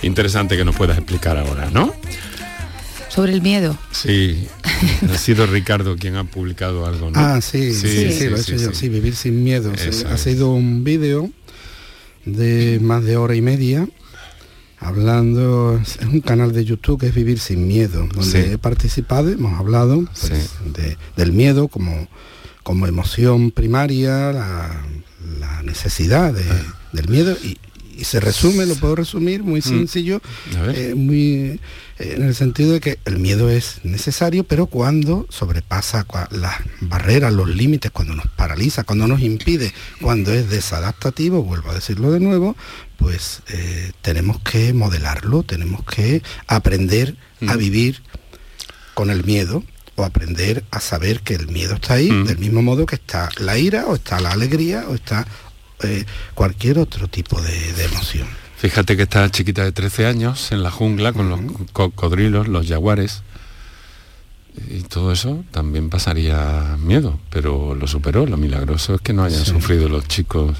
[0.03, 1.91] interesante que nos puedas explicar ahora, ¿no?
[3.15, 3.77] Sobre el miedo.
[3.91, 4.45] Sí,
[5.09, 7.17] ha sido Ricardo quien ha publicado algo, ¿no?
[7.19, 9.71] Ah, sí, sí, sí, lo he hecho yo, sí, Vivir sin miedo.
[9.77, 10.21] Sí, ha es.
[10.21, 11.29] sido un vídeo
[12.25, 13.87] de más de hora y media
[14.79, 18.49] hablando, es un canal de YouTube que es Vivir sin miedo, donde Sí.
[18.51, 22.07] he participado, hemos hablado pues, de- del miedo como,
[22.63, 24.81] como emoción primaria, la,
[25.39, 26.75] la necesidad de- Ah.
[26.91, 27.57] del miedo y,
[27.97, 30.65] y se resume, lo puedo resumir muy sencillo, Mm.
[30.65, 30.75] Ver.
[30.77, 31.59] eh, muy eh,
[31.97, 37.47] en el sentido de que el miedo es necesario, pero cuando sobrepasa las barreras, los
[37.49, 42.55] límites, cuando nos paraliza, cuando nos impide, cuando es desadaptativo, vuelvo a decirlo de nuevo,
[42.97, 47.15] pues eh, tenemos que modelarlo, tenemos que aprender
[47.47, 47.57] a Mm.
[47.57, 48.01] vivir
[48.93, 49.63] con el miedo
[49.95, 52.25] o aprender a saber que el miedo está ahí, Mm.
[52.25, 55.25] del mismo modo que está la ira o está la alegría o está
[55.83, 58.27] eh, cualquier otro tipo de, de emoción.
[58.65, 61.39] Fíjate que esta chiquita de 13 años en la jungla con los
[61.71, 63.21] cocodrilos, los jaguares
[64.71, 68.25] y todo eso también pasaría miedo, pero lo superó.
[68.25, 69.51] Lo milagroso es que no hayan Sí.
[69.51, 70.57] sufrido los chicos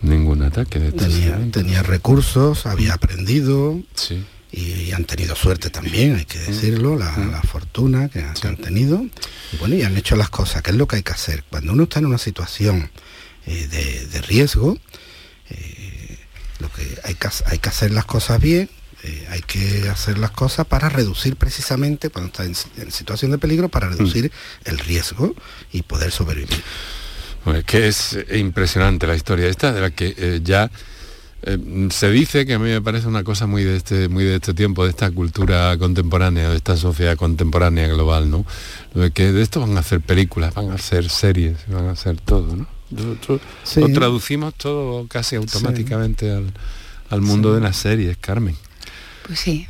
[0.00, 4.24] ningún ataque de Tenía, tenía recursos, había aprendido Sí.
[4.50, 9.04] y, han tenido suerte también, hay que decirlo, la, la fortuna que, han- tenido.
[9.52, 11.44] Y bueno, y han hecho las cosas, que es lo que hay que hacer.
[11.50, 12.90] Cuando uno está en una situación
[13.44, 14.78] eh, de, de riesgo,
[16.60, 18.68] lo que hay que, ha- hay que hacer las cosas bien,
[19.04, 23.30] eh, hay que hacer las cosas para reducir precisamente, cuando está en, si- en situación
[23.30, 24.30] de peligro, para reducir
[24.64, 25.34] el riesgo
[25.72, 26.62] y poder sobrevivir.
[27.44, 30.70] Pues que es impresionante la historia esta, de la que eh, ya
[31.42, 34.34] eh, se dice que a mí me parece una cosa muy de este, muy de
[34.34, 38.44] este tiempo, de esta cultura contemporánea, de esta sociedad contemporánea global, ¿no?
[38.94, 41.92] Lo de que de esto van a hacer películas, van a hacer series, van a
[41.92, 42.66] hacer todo, ¿no?
[42.90, 43.80] Nosotros Sí.
[43.80, 46.52] lo traducimos todo casi automáticamente al,
[47.10, 48.56] al mundo de las series, Carmen.
[49.26, 49.66] Pues sí.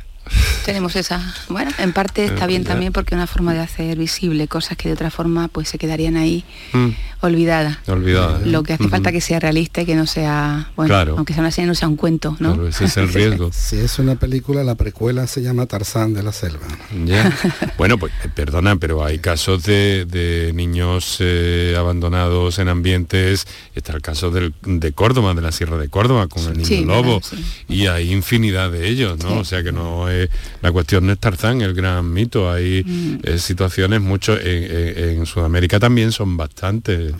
[0.65, 2.69] Tenemos esa, bueno, en parte está bien ya.
[2.69, 5.77] también porque es una forma de hacer visible cosas que de otra forma pues se
[5.77, 6.89] quedarían ahí Mm,
[7.21, 7.77] olvidadas.
[7.87, 8.39] olvidada.
[8.39, 8.45] ¿eh?
[8.45, 11.15] Lo que hace falta que sea realista y que no sea, bueno, Claro.
[11.17, 12.53] aunque sea una serie no sea un cuento, ¿no?
[12.53, 13.49] Claro, ese es el riesgo.
[13.53, 16.67] Si es una película, la precuela se llama Tarzán de la Selva.
[17.05, 17.35] Ya.
[17.77, 23.47] Bueno, pues eh, perdona, pero hay casos de, de niños eh, abandonados en ambientes.
[23.75, 26.85] Está el caso del- de Córdoba, de la Sierra de Córdoba, con el niño Sí,
[26.85, 27.21] lobo.
[27.23, 27.43] sí.
[27.67, 29.29] Y hay infinidad de ellos, ¿no?
[29.29, 29.35] Sí.
[29.39, 30.18] O sea que no es.
[30.61, 32.51] La cuestión es Tarzán, el gran mito.
[32.51, 33.19] Hay Mm.
[33.23, 34.37] eh, situaciones, mucho.
[34.39, 37.13] En, en- en Sudamérica también son bastantes.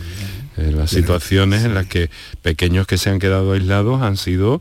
[0.56, 2.10] eh, las situaciones en las que
[2.42, 4.60] pequeños que se han quedado aislados han sido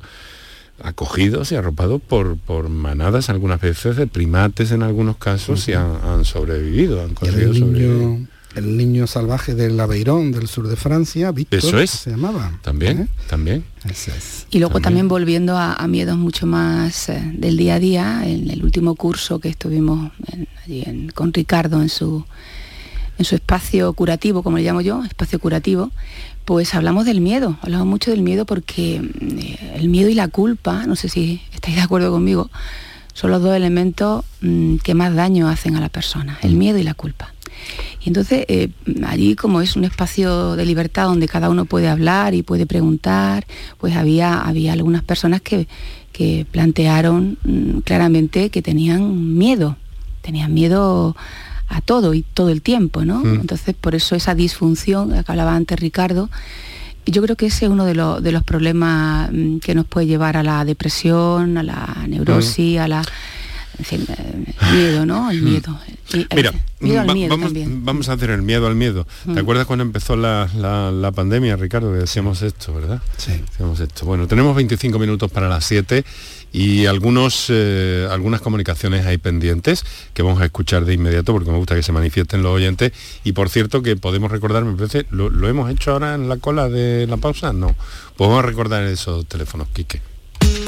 [0.81, 5.97] acogidos y arropados por, por manadas algunas veces de primates en algunos casos y han,
[6.03, 8.27] han sobrevivido, han conseguido sobrevivir.
[8.55, 11.91] El niño salvaje del Aveirón, del sur de Francia, Víctor, Eso es.
[11.91, 12.59] se llamaba.
[12.63, 13.07] También, ¿eh?
[13.29, 13.63] también.
[13.87, 14.47] Es.
[14.49, 14.83] Y luego También.
[14.83, 18.95] también, volviendo a, a miedos mucho más eh, del día a día, en el último
[18.95, 22.25] curso que estuvimos en- allí en- con Ricardo en su,
[23.17, 25.91] en su espacio curativo, como le llamo yo, espacio curativo,
[26.45, 30.87] pues hablamos del miedo, hablamos mucho del miedo porque mm, el miedo y la culpa,
[30.87, 32.49] no sé si estáis de acuerdo conmigo,
[33.13, 36.83] son los dos elementos mm, que más daño hacen a la persona, el miedo y
[36.83, 37.33] la culpa.
[38.03, 38.69] Y entonces eh,
[39.05, 43.45] allí como es un espacio de libertad donde cada uno puede hablar y puede preguntar,
[43.77, 45.67] pues había, había algunas personas que,
[46.11, 49.77] que plantearon mm, claramente que tenían miedo,
[50.21, 51.15] tenían miedo
[51.67, 53.19] a todo y todo el tiempo, ¿no?
[53.19, 53.41] Mm.
[53.41, 56.29] Entonces por eso esa disfunción, de la que hablaba antes Ricardo,
[57.05, 60.07] yo creo que ese es uno de, los- de los problemas mm, que nos puede
[60.07, 63.01] llevar a la depresión, a la neurosis, a la...
[63.79, 65.31] En fin, eh, miedo, ¿no?
[65.31, 65.79] El miedo.
[66.13, 67.85] Y- Mira, miedo al va- miedo vamos, también.
[67.85, 69.07] vamos a hacer el miedo al miedo.
[69.25, 69.33] Mm.
[69.35, 71.93] ¿Te acuerdas cuando empezó la, la- la pandemia, Ricardo?
[71.93, 73.01] Que decíamos esto, ¿verdad?
[73.17, 73.31] Sí.
[73.49, 74.05] Decíamos esto.
[74.05, 76.03] Bueno, tenemos 25 minutos para las 7
[76.51, 81.57] y algunos, eh, algunas comunicaciones hay pendientes que vamos a escuchar de inmediato porque me
[81.57, 82.91] gusta que se manifiesten los oyentes.
[83.23, 86.35] Y por cierto que podemos recordar, me parece, ¿lo, lo hemos hecho ahora en la
[86.37, 87.53] cola de la pausa?
[87.53, 87.75] No.
[88.17, 90.01] Pues vamos a recordar esos teléfonos, Quique.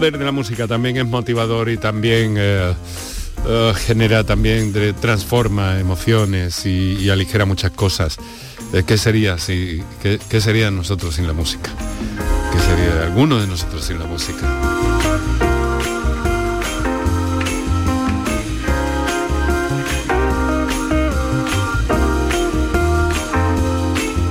[0.00, 2.72] Poder de la música también es motivador y también eh,
[3.46, 8.16] eh, genera también, de- transforma emociones y, y aligera muchas cosas.
[8.72, 11.70] Eh, ¿Qué sería si, qué, sería nosotros sin la música?
[12.50, 14.48] ¿Qué sería alguno de nosotros sin la música?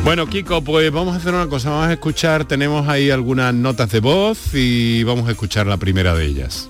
[0.09, 3.91] Bueno, Kiko, pues vamos a hacer una cosa, vamos a escuchar, tenemos ahí algunas notas
[3.91, 6.67] de voz y vamos a escuchar la primera de ellas.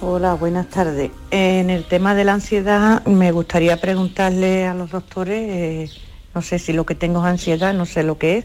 [0.00, 1.10] Hola, buenas tardes.
[1.32, 5.90] En el tema de la ansiedad me gustaría preguntarle a los doctores, eh,
[6.32, 8.44] no sé si lo que tengo es ansiedad, no sé lo que es,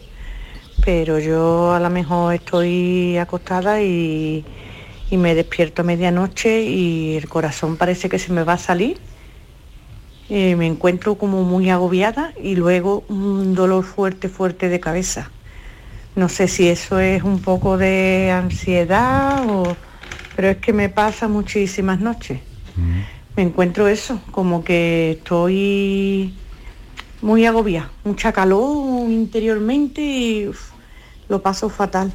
[0.83, 4.43] pero yo a lo mejor estoy acostada y,
[5.11, 8.97] y me despierto a medianoche y el corazón parece que se me va a salir.
[10.29, 15.31] Eh, me encuentro como muy agobiada y luego un dolor fuerte, fuerte de cabeza.
[16.15, 19.75] No sé si eso es un poco de ansiedad o...
[20.35, 22.39] Pero es que me pasa muchísimas noches.
[23.35, 26.33] Me encuentro eso, como que estoy
[27.21, 30.71] muy agobiada, mucha calor interiormente y uf,
[31.29, 32.13] lo paso fatal.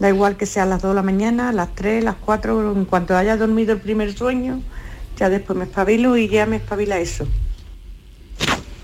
[0.00, 2.72] Da igual que sea a las 2 de la mañana, a las 3, las 4,
[2.72, 4.60] en cuanto haya dormido el primer sueño,
[5.20, 7.26] ya después me espabilo y ya me espabila eso.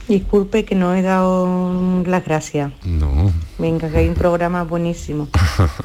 [0.07, 2.71] Disculpe que no he dado las gracias.
[2.85, 5.29] No, Venga, que hay un programa buenísimo.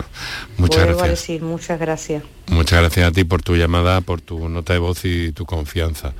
[0.57, 1.09] muchas Vuelvo a gracias.
[1.09, 2.23] decir muchas gracias.
[2.47, 6.13] Muchas gracias a ti por tu llamada, por tu nota de voz y tu confianza.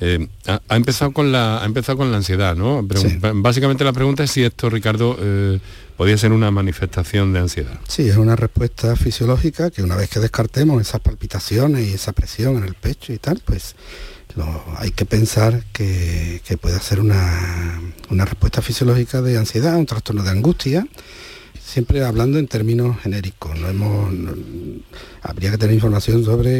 [0.00, 2.86] Eh, ha, ha empezado con la ha empezado con la ansiedad, ¿no?
[2.94, 3.18] Sí.
[3.20, 5.58] Básicamente la pregunta es si esto, Ricardo, eh,
[5.96, 7.78] podía ser una manifestación de ansiedad.
[7.88, 12.56] Sí, es una respuesta fisiológica que una vez que descartemos esas palpitaciones y esa presión
[12.56, 13.76] en el pecho y tal, pues
[14.78, 17.80] hay que pensar que, que puede ser una,
[18.10, 20.86] una respuesta fisiológica de ansiedad, un trastorno de angustia,
[21.74, 23.58] siempre hablando en términos genéricos.
[23.58, 24.32] No hemos, no-
[25.22, 26.50] habría que tener información sobre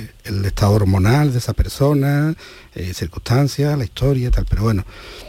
[0.00, 2.34] eh, el estado hormonal de esa persona,
[2.74, 4.46] eh, circunstancias, la historia, tal.
[4.48, 4.86] Pero bueno,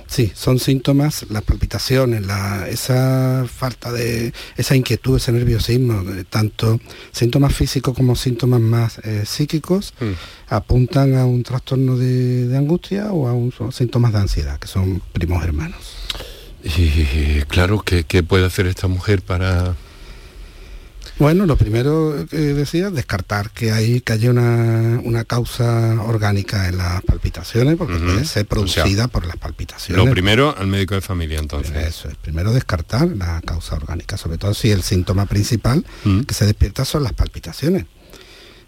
[0.08, 6.80] sí, son síntomas, las palpitaciones, la, esa falta de, esa inquietud, ese nerviosismo, eh, tanto
[7.12, 9.94] síntomas físicos como síntomas más psíquicos,
[10.48, 14.68] apuntan a un trastorno de, de angustia o a un, son síntomas de ansiedad, que
[14.68, 16.05] son primos hermanos.
[16.66, 19.76] Y claro, ¿qué, qué puede hacer esta mujer para
[21.18, 26.78] bueno, lo primero que decía, descartar que hay que haya una, una causa orgánica en
[26.78, 28.06] las palpitaciones, porque Ujú.
[28.06, 30.04] puede ser producida O sea, por las palpitaciones.
[30.04, 31.74] Lo primero al médico de familia entonces.
[31.88, 35.86] Eso es, primero descartar la causa orgánica, sobre todo si el síntoma principal
[36.28, 37.86] que se despierta son las palpitaciones.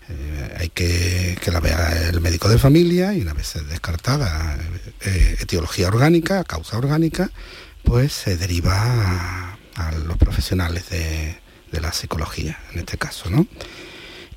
[0.10, 4.58] Eh, hay que que la vea el médico de familia y una vez descartada
[5.02, 7.30] eh, etiología orgánica, causa orgánica,
[7.88, 11.38] pues se deriva a, los profesionales de,
[11.72, 13.48] de la psicología, en este caso, ¿no?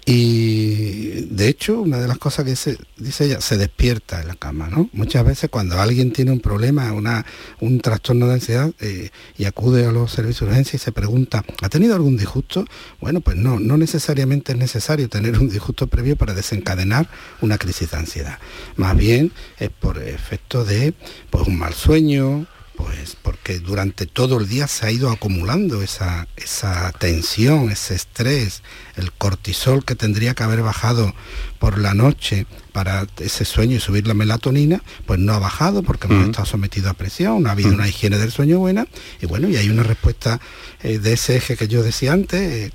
[0.06, 4.34] Y de hecho, una de las cosas que se, dice ella, se despierta en la
[4.34, 4.88] cama, ¿no?
[4.92, 7.26] Muchas veces cuando alguien tiene un problema, una,
[7.60, 11.44] un trastorno de ansiedad eh, y acude a los servicios de urgencia y se pregunta,
[11.60, 12.64] ¿ha tenido algún disgusto?
[13.00, 17.08] Bueno, pues no, no necesariamente es necesario tener un disgusto previo para desencadenar
[17.40, 18.38] una crisis de ansiedad.
[18.76, 20.94] Más bien es por efecto de
[21.30, 22.46] pues, un mal sueño,
[22.82, 28.62] pues porque durante todo el día se ha ido acumulando esa, esa tensión, ese estrés,
[28.96, 31.14] el cortisol que tendría que haber bajado
[31.58, 36.06] por la noche para ese sueño y subir la melatonina, pues no ha bajado porque
[36.06, 38.86] hemos estado sometidos a presión, no ha habido una higiene del sueño buena
[39.20, 40.40] y bueno, y hay una respuesta
[40.82, 42.72] eh, de ese eje que yo decía antes, eh,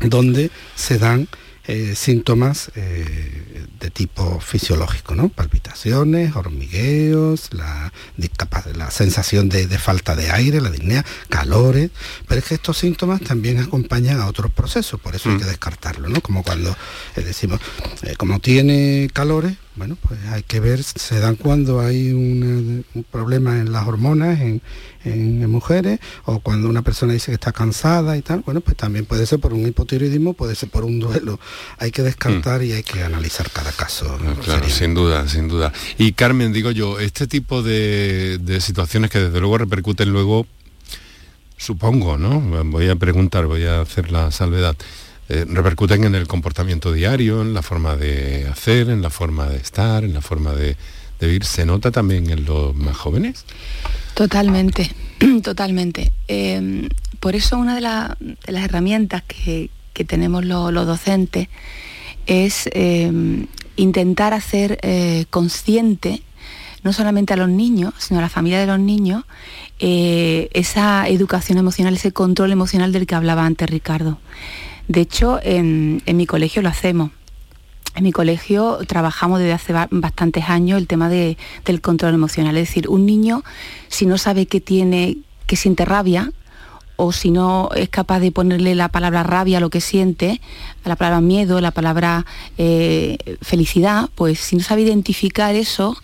[0.00, 1.28] donde se dan
[1.66, 5.28] eh, síntomas eh, de tipo fisiológico, ¿no?
[5.30, 7.92] Palpitaciones, hormigueos, la,
[8.74, 11.90] la sensación de, de falta de aire, la disnea, calores,
[12.28, 16.08] pero es que estos síntomas también acompañan a otros procesos, por eso hay que descartarlo,
[16.08, 16.20] ¿no?
[16.20, 16.76] Como cuando
[17.16, 17.60] eh, decimos,
[18.18, 23.72] como tiene calores, bueno, pues hay que ver, se dan cuando hay un problema en
[23.72, 24.62] las hormonas, en,
[25.04, 28.76] en- en mujeres, o cuando una persona dice que está cansada y tal, bueno, pues
[28.76, 31.40] también puede ser por un hipotiroidismo, puede ser por un duelo.
[31.78, 34.16] Hay que descartar y hay que analizar cada caso.
[34.44, 35.72] Claro, sin duda, sin duda.
[35.98, 40.46] Y Carmen, digo yo, este tipo de, de situaciones que desde luego repercuten luego,
[41.56, 42.40] supongo, ¿no?
[42.64, 44.76] Voy a preguntar, voy a hacer la salvedad.
[45.28, 49.56] Eh, repercuten en el comportamiento diario, en la forma de hacer, en la forma de
[49.56, 50.76] estar, en la forma de,
[51.20, 51.44] de vivir.
[51.44, 53.44] ¿Se nota también en los más jóvenes?
[54.14, 54.90] Totalmente,
[55.42, 56.12] totalmente.
[56.28, 56.88] Eh,
[57.20, 59.70] por eso una de, la- de las herramientas que,
[60.06, 61.48] tenemos lo- los docentes
[62.26, 63.10] es eh,
[63.76, 66.22] intentar hacer eh, consciente
[66.82, 69.24] no solamente a los niños, sino a la familia de los niños,
[69.78, 74.18] eh, esa educación emocional, ese control emocional del que hablaba antes Ricardo.
[74.88, 77.10] De hecho, en, en mi colegio lo hacemos.
[77.94, 82.56] En mi colegio trabajamos desde hace ba- bastantes años el tema de- del control emocional.
[82.56, 83.44] Es decir, un niño,
[83.88, 86.32] si no sabe que tiene, que siente rabia,
[86.96, 90.40] o si no es capaz de ponerle la palabra rabia a lo que siente,
[90.84, 92.24] a la palabra miedo, la palabra
[92.58, 95.96] eh, felicidad, pues si no sabe identificar eso,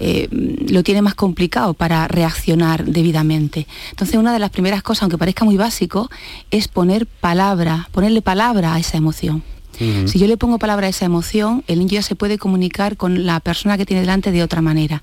[0.00, 3.66] eh, lo tiene más complicado para reaccionar debidamente.
[3.90, 6.10] Entonces una de las primeras cosas, aunque parezca muy básico,
[6.50, 9.42] es poner palabra, ponerle palabra a esa emoción.
[9.78, 13.26] Si yo le pongo palabra a esa emoción, el niño ya se puede comunicar con
[13.26, 15.02] la persona que tiene delante de otra manera.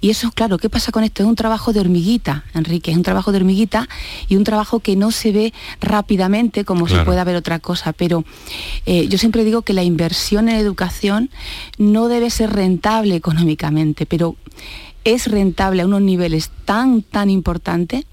[0.00, 1.22] Y eso, claro, ¿qué pasa con esto?
[1.22, 3.88] Es un trabajo de hormiguita, Enrique, es un trabajo de hormiguita
[4.28, 7.92] y un trabajo que no se ve rápidamente como se puede ver otra cosa.
[7.92, 8.24] Pero
[8.86, 11.30] eh, yo siempre digo que la inversión en educación
[11.78, 14.36] no debe ser rentable económicamente, pero
[15.04, 18.04] es rentable a unos niveles tan, tan importantes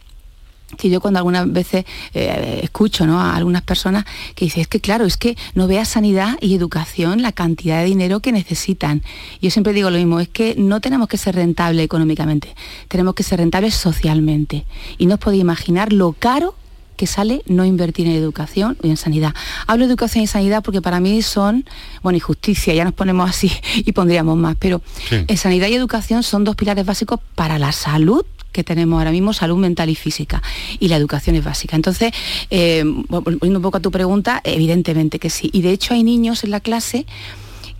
[0.77, 3.19] que yo cuando algunas veces eh, escucho ¿no?
[3.21, 4.05] a algunas personas
[4.35, 7.85] que dicen, es que claro, es que no vea sanidad y educación la cantidad de
[7.85, 9.03] dinero que necesitan.
[9.41, 12.55] Yo siempre digo lo mismo, es que no tenemos que ser rentables económicamente,
[12.87, 14.65] tenemos que ser rentables socialmente.
[14.97, 16.55] Y no os podéis imaginar lo caro
[16.97, 19.33] que sale no invertir en educación y en sanidad.
[19.67, 21.65] Hablo de educación y sanidad porque para mí son,
[22.01, 25.17] bueno, y justicia, ya nos ponemos así y pondríamos más, pero Sí.
[25.27, 28.25] en sanidad y educación son dos pilares básicos para la salud
[28.55, 30.41] que tenemos ahora mismo, salud mental y física,
[30.79, 31.75] y la educación es básica.
[31.75, 32.13] Entonces,
[32.49, 35.49] eh, volviendo un poco a tu pregunta, evidentemente que sí.
[35.51, 37.05] Y de hecho hay niños en la clase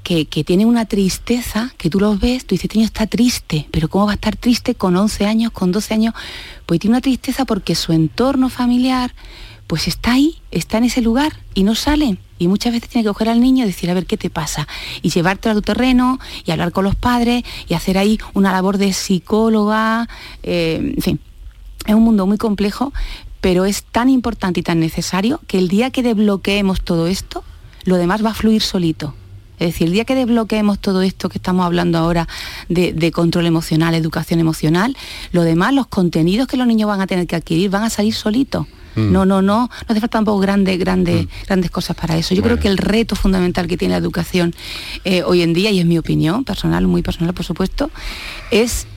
[0.03, 3.67] que, que tienen una tristeza, que tú los ves, tú dices, este niño está triste,
[3.71, 6.13] pero ¿cómo va a estar triste con 11 años, con 12 años?
[6.65, 9.13] Pues tiene una tristeza porque su entorno familiar
[9.67, 12.17] pues está ahí, está en ese lugar y no sale.
[12.37, 14.67] Y muchas veces tiene que coger al niño y decir, a ver, ¿qué te pasa?
[15.01, 18.77] Y llevártelo a tu terreno y hablar con los padres y hacer ahí una labor
[18.77, 20.07] de psicóloga,
[20.43, 21.19] eh, en fin.
[21.85, 22.93] Es un mundo muy complejo,
[23.41, 27.43] pero es tan importante y tan necesario que el día que desbloqueemos todo esto,
[27.85, 29.13] lo demás va a fluir solito.
[29.59, 32.27] Es decir, el día que desbloqueemos todo esto que estamos hablando ahora
[32.67, 34.97] de, de, control emocional, educación emocional,
[35.31, 38.13] lo demás, los contenidos que los niños van a tener que adquirir van a salir
[38.13, 38.67] solitos.
[38.95, 39.11] Mm.
[39.11, 42.33] No, no, no, no hace falta tampoco grandes, grandes, grandes cosas para eso.
[42.33, 42.55] Yo Bueno.
[42.57, 44.53] creo que el reto fundamental que tiene la educación
[45.03, 47.91] eh, hoy en día, y es mi opinión personal, muy personal por supuesto,
[48.51, 48.87] es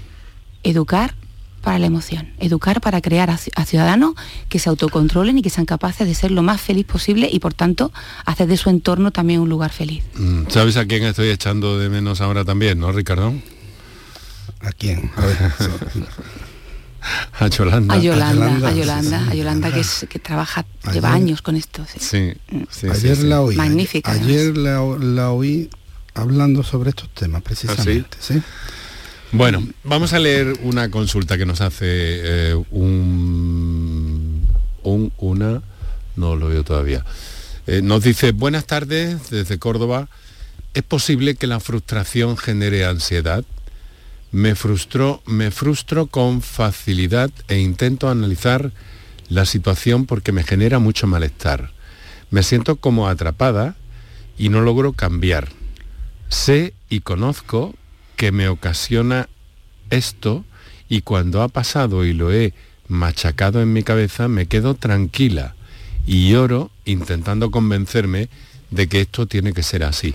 [0.62, 1.14] educar
[1.62, 4.14] para la emoción, educar para crear a, ci- a ciudadanos
[4.48, 7.52] que se autocontrolen y que sean capaces de ser lo más feliz posible y por
[7.52, 7.92] tanto
[8.24, 10.04] hacer de su entorno también un lugar feliz.
[10.14, 13.34] Mm, ¿Sabes a quién estoy echando de menos ahora también, no, Ricardo?
[14.60, 15.10] ¿A quién?
[15.16, 15.36] A ver,
[17.40, 17.94] A Yolanda.
[17.94, 19.30] A Yolanda, Yolanda, a Yolanda, sí.
[19.30, 21.84] a Yolanda que, es, que trabaja, Ayer- lleva años con esto.
[21.92, 21.98] sí.
[22.00, 23.22] Sí, sí, sí, ayer sí.
[23.24, 23.56] la oí.
[23.56, 25.70] Magnífica, Ayer la, la oí
[26.14, 28.16] hablando sobre estos temas, precisamente.
[28.20, 28.42] ¿sí?
[29.30, 34.46] Bueno, vamos a leer una consulta que nos hace eh, un,
[34.82, 35.62] un- una,
[36.16, 37.04] no lo veo todavía.
[37.66, 40.08] Eh, nos dice, buenas tardes desde Córdoba.
[40.74, 43.44] ¿Es posible que la frustración genere ansiedad?
[44.30, 48.72] Me frustró, me frustro con facilidad e intento analizar
[49.28, 51.72] la situación porque me genera mucho malestar.
[52.30, 53.76] Me siento como atrapada
[54.36, 55.48] y no logro cambiar.
[56.28, 57.74] Sé y conozco
[58.16, 59.28] que me ocasiona
[59.88, 60.44] esto
[60.90, 62.52] y cuando ha pasado y lo he
[62.86, 65.54] machacado en mi cabeza me quedo tranquila
[66.06, 68.28] y lloro intentando convencerme
[68.70, 70.14] de que esto tiene que ser así.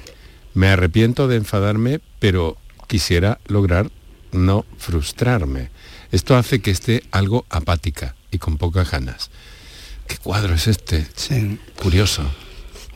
[0.54, 2.58] Me arrepiento de enfadarme, pero
[2.88, 3.90] quisiera lograr
[4.34, 5.70] no frustrarme.
[6.12, 9.32] Esto hace que esté algo apática y con pocas ganas.
[10.08, 11.08] ¿Qué cuadro es este?
[11.16, 11.60] Sí.
[11.82, 12.24] Curioso.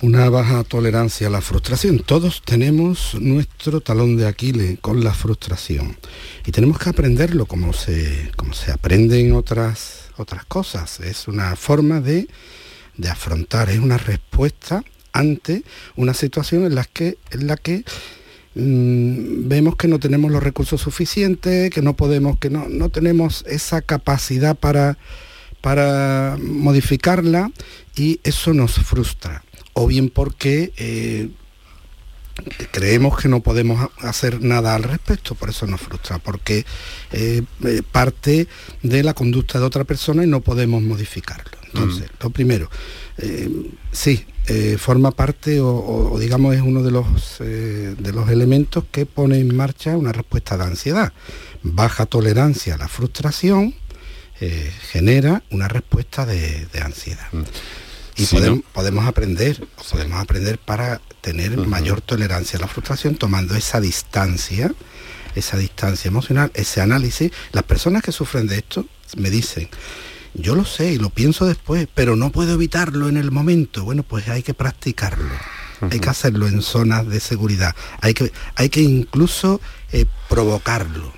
[0.02, 2.00] Una baja tolerancia a la frustración.
[2.00, 5.98] Todos tenemos nuestro talón de Aquiles con la frustración.
[6.46, 11.00] Y tenemos que aprenderlo como se, como se aprende en otras, otras cosas.
[11.00, 12.28] Es una forma de,
[12.96, 14.84] de afrontar, es una respuesta
[15.14, 15.64] ante
[15.96, 17.84] una situación en la que, en la que
[18.58, 23.44] mm, vemos que no tenemos los recursos suficientes, que no podemos, que no, no tenemos
[23.48, 24.98] esa capacidad para,
[25.62, 27.52] para modificarla
[27.96, 29.44] y eso nos frustra.
[29.74, 31.30] O bien porque eh,
[32.72, 36.66] creemos que no podemos ha- hacer nada al respecto, por eso nos frustra, porque
[37.12, 38.48] eh, eh, parte
[38.84, 41.52] de la conducta de otra persona y no podemos modificarlo.
[41.68, 42.70] Entonces, lo primero,
[43.18, 43.50] eh,
[43.92, 48.30] sí, eh, forma parte o, o- o digamos es uno de los, eh, de los
[48.30, 51.14] elementos que pone en marcha una respuesta de ansiedad.
[51.64, 53.76] Baja tolerancia a la frustración
[54.40, 57.28] eh, genera una respuesta de, de ansiedad.
[58.16, 63.16] Y Si podemos, no- podemos aprender, podemos aprender para tener mayor tolerancia a la frustración
[63.16, 64.72] tomando esa distancia,
[65.36, 67.32] esa distancia emocional, ese análisis.
[67.52, 68.86] Las personas que sufren de esto
[69.18, 69.70] me dicen,
[70.38, 73.84] yo lo sé y lo pienso después, pero no puedo evitarlo en el momento.
[73.84, 75.30] Bueno, pues hay que practicarlo.
[75.92, 77.76] Hay que hacerlo en zonas de seguridad.
[78.02, 79.62] Hay que, hay que incluso
[79.92, 81.12] eh, provocarlo.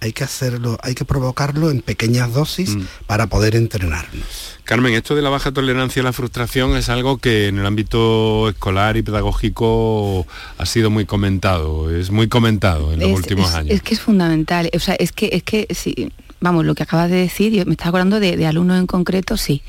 [0.00, 4.58] Hay que hacerlo, hay que provocarlo en pequeñas dosis para poder entrenarnos.
[4.64, 8.48] Carmen, esto de la baja tolerancia a la frustración es algo que en el ámbito
[8.48, 10.26] escolar y pedagógico
[10.58, 13.70] ha sido muy comentado, es muy comentado en los Es- últimos es- años.
[13.74, 14.68] Es que es fundamental.
[14.74, 16.10] O sea, es que, es que sí,
[16.42, 19.36] vamos, lo que acabas de decir, yo me estaba acordando de, de alumnos en concreto,
[19.36, 19.62] sí.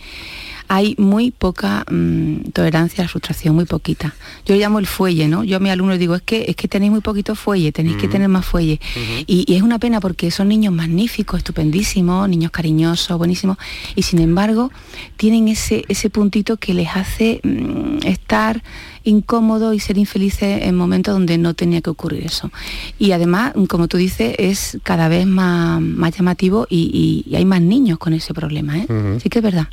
[0.67, 4.15] Hay muy poca mm, tolerancia a la frustración, muy poquita.
[4.45, 5.43] Yo le llamo el fuelle, ¿no?
[5.43, 8.07] Yo a mis alumnos digo, es que, es que tenéis muy poquito fuelle, tenéis que
[8.07, 8.79] tener más fuelle.
[9.27, 13.57] y, y es una pena porque son niños magníficos, estupendísimos, niños cariñosos, buenísimos,
[13.95, 14.71] y sin embargo
[15.17, 18.63] tienen ese, ese puntito que les hace mm, estar
[19.03, 22.51] incómodo y ser infelices en momentos donde no tenía que ocurrir eso.
[22.97, 27.45] Y además, como tú dices, es cada vez más, más llamativo y, y- y hay
[27.45, 28.79] más niños con ese problema.
[28.79, 28.85] ¿eh?
[29.21, 29.67] Sí que es verdad.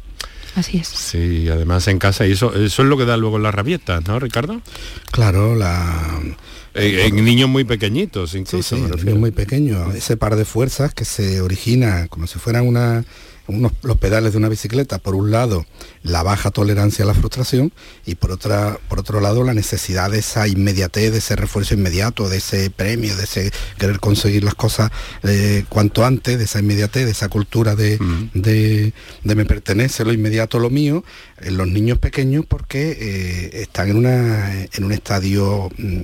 [0.56, 0.88] Así es.
[0.88, 4.18] Sí, además en casa, y eso, eso es lo que da luego las rabietas, ¿no,
[4.18, 4.60] Ricardo?
[5.12, 6.20] Claro, la,
[6.74, 8.76] Eh, en niños muy pequeñitos incluso.
[8.76, 9.10] Sí, me el refiero.
[9.12, 13.04] niño muy pequeño, ese par de fuerzas que se origina como si fueran una,
[13.50, 15.66] unos, los pedales de una bicicleta, por un lado
[16.02, 17.72] la baja tolerancia a la frustración
[18.06, 22.28] y por, otra, por otro lado la necesidad de esa inmediatez, de ese refuerzo inmediato,
[22.28, 24.90] de ese premio, de ese querer conseguir las cosas
[25.22, 27.98] eh, cuanto antes, de esa inmediatez, de esa cultura de,
[28.34, 28.92] de,
[29.22, 31.04] de me pertenece lo inmediato, lo mío,
[31.38, 35.68] en los niños pequeños porque eh, están en, una, en un estadio...
[35.76, 36.02] mm,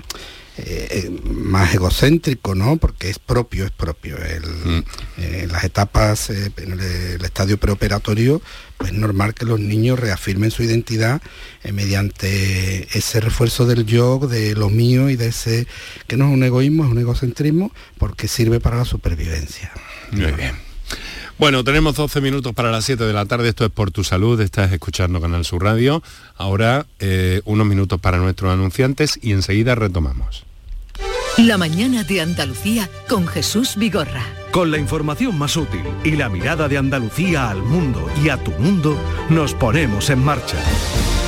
[0.59, 2.77] eh, eh, más egocéntrico, ¿no?
[2.79, 4.17] Porque es propio, es propio.
[4.17, 4.85] El-
[5.19, 8.41] eh, en las etapas, eh, en el, el estadio preoperatorio,
[8.79, 11.21] pues es normal que los niños reafirmen su identidad
[11.63, 15.67] eh, mediante ese refuerzo del yo, de lo mío y de ese,
[16.07, 19.73] que no es un egoísmo, es un egocentrismo, porque sirve para la supervivencia.
[20.13, 20.53] Muy bien.
[21.39, 23.51] Bueno, tenemos 12 minutos para las 7 de la tarde.
[23.51, 24.41] Esto es por tu salud.
[24.41, 26.03] Estás escuchando Canal Sur Radio.
[26.37, 30.45] Ahora eh, unos minutos para nuestros anunciantes y enseguida retomamos.
[31.37, 34.23] La mañana de Andalucía con Jesús Vigorra.
[34.51, 38.53] Con la información más útil y la mirada de Andalucía al mundo y a tu
[38.53, 40.57] mundo, nos ponemos en marcha.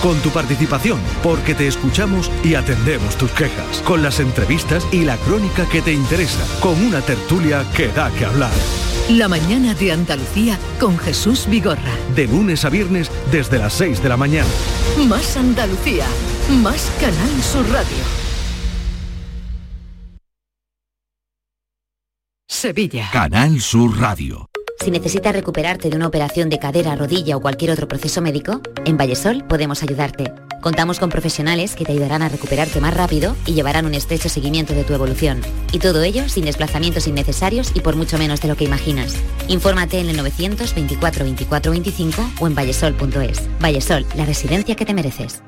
[0.02, 3.82] Con tu participación, porque te escuchamos y atendemos tus quejas.
[3.84, 6.42] Con las entrevistas y la crónica que te interesa.
[6.60, 8.52] Con una tertulia que da que hablar.
[9.08, 11.96] La mañana de Andalucía con Jesús Vigorra.
[12.14, 14.50] De lunes a viernes desde las 6 de la mañana.
[15.08, 16.04] Más Andalucía.
[16.62, 17.96] Más Canal Sur Radio.
[22.46, 23.08] Sevilla.
[23.10, 24.50] Canal Sur Radio.
[24.78, 28.98] Si necesitas recuperarte de una operación de cadera, rodilla o cualquier otro proceso médico, en
[28.98, 30.34] Vallesol podemos ayudarte.
[30.60, 34.74] Contamos con profesionales que te ayudarán a recuperarte más rápido y llevarán un estrecho seguimiento
[34.74, 35.40] de tu evolución.
[35.72, 39.14] Y todo ello sin desplazamientos innecesarios y por mucho menos de lo que imaginas.
[39.46, 43.60] Infórmate en el 924 24 25 o en vallesol.es.
[43.60, 45.42] Vallesol, la residencia que te mereces.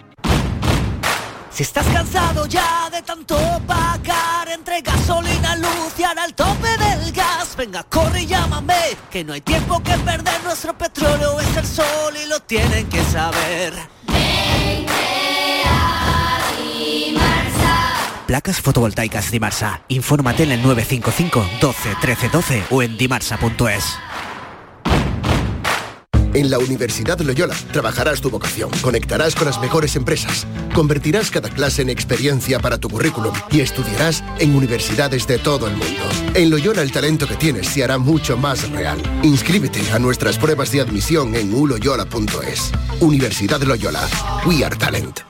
[1.51, 3.37] Si estás cansado ya de tanto
[3.67, 9.25] pagar entre gasolina, luz y ahora el tope del gas, venga, corre y llámame, que
[9.25, 13.75] no hay tiempo que perder, nuestro petróleo es el sol y lo tienen que saber.
[18.31, 19.83] Placas fotovoltaicas Dimarsa.
[19.89, 23.85] Infórmate en el 955 12 13 12 o en dimarsa.es.
[26.33, 31.83] En la Universidad Loyola trabajarás tu vocación, conectarás con las mejores empresas, convertirás cada clase
[31.83, 36.03] en experiencia para tu currículum y estudiarás en universidades de todo el mundo.
[36.35, 39.03] En Loyola el talento que tienes se hará mucho más real.
[39.24, 42.70] Inscríbete a nuestras pruebas de admisión en uloyola.es.
[43.01, 44.07] Universidad Loyola.
[44.47, 45.30] We are talent.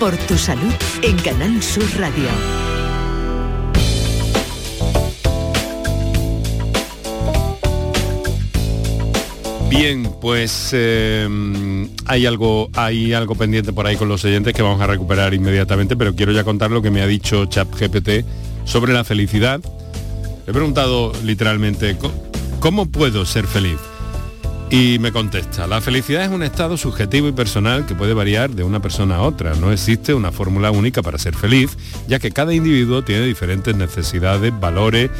[0.00, 0.72] Por tu salud
[1.02, 2.28] en Canal Sur Radio.
[9.68, 11.28] Bien, pues eh,
[12.06, 15.96] hay algo hay algo pendiente por ahí con los oyentes que vamos a recuperar inmediatamente,
[15.96, 18.24] pero quiero ya contar lo que me ha dicho ChatGPT
[18.64, 19.60] sobre la felicidad.
[20.44, 22.14] Le he preguntado literalmente, "¿Cómo-
[22.58, 23.78] ¿cómo puedo ser feliz?
[24.72, 28.62] Y me contesta, la felicidad es un estado subjetivo y personal que puede variar de
[28.62, 29.54] una persona a otra.
[29.56, 34.52] No existe una fórmula única para ser feliz, ya que cada individuo tiene diferentes necesidades,
[34.60, 35.10] valores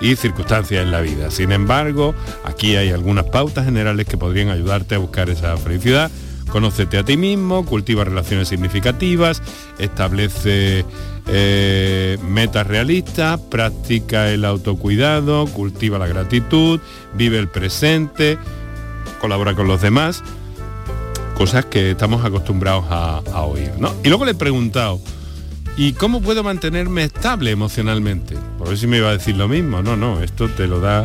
[0.00, 1.30] y circunstancias en la vida.
[1.30, 6.10] Sin embargo, aquí hay algunas pautas generales que podrían ayudarte a buscar esa felicidad.
[6.48, 9.42] Conócete a ti mismo, cultiva relaciones significativas,
[9.78, 10.86] establece
[11.26, 16.80] eh, metas realistas, practica el autocuidado, cultiva la gratitud,
[17.14, 18.38] vive el presente,
[19.24, 20.22] colabora con los demás,
[21.34, 23.72] cosas que estamos acostumbrados a, a oír.
[23.78, 23.90] ¿no?
[24.04, 25.00] Y luego le he preguntado,
[25.78, 28.36] ¿y cómo puedo mantenerme estable emocionalmente?
[28.58, 29.80] Por ver si me iba a decir lo mismo.
[29.80, 31.04] No, no, esto te lo da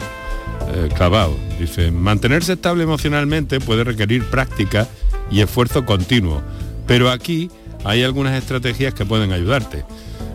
[0.68, 1.34] eh, clavado.
[1.62, 4.86] Dice, mantenerse estable emocionalmente puede requerir práctica
[5.32, 6.42] y esfuerzo continuo,
[6.88, 7.50] pero aquí
[7.86, 9.86] hay algunas estrategias que pueden ayudarte.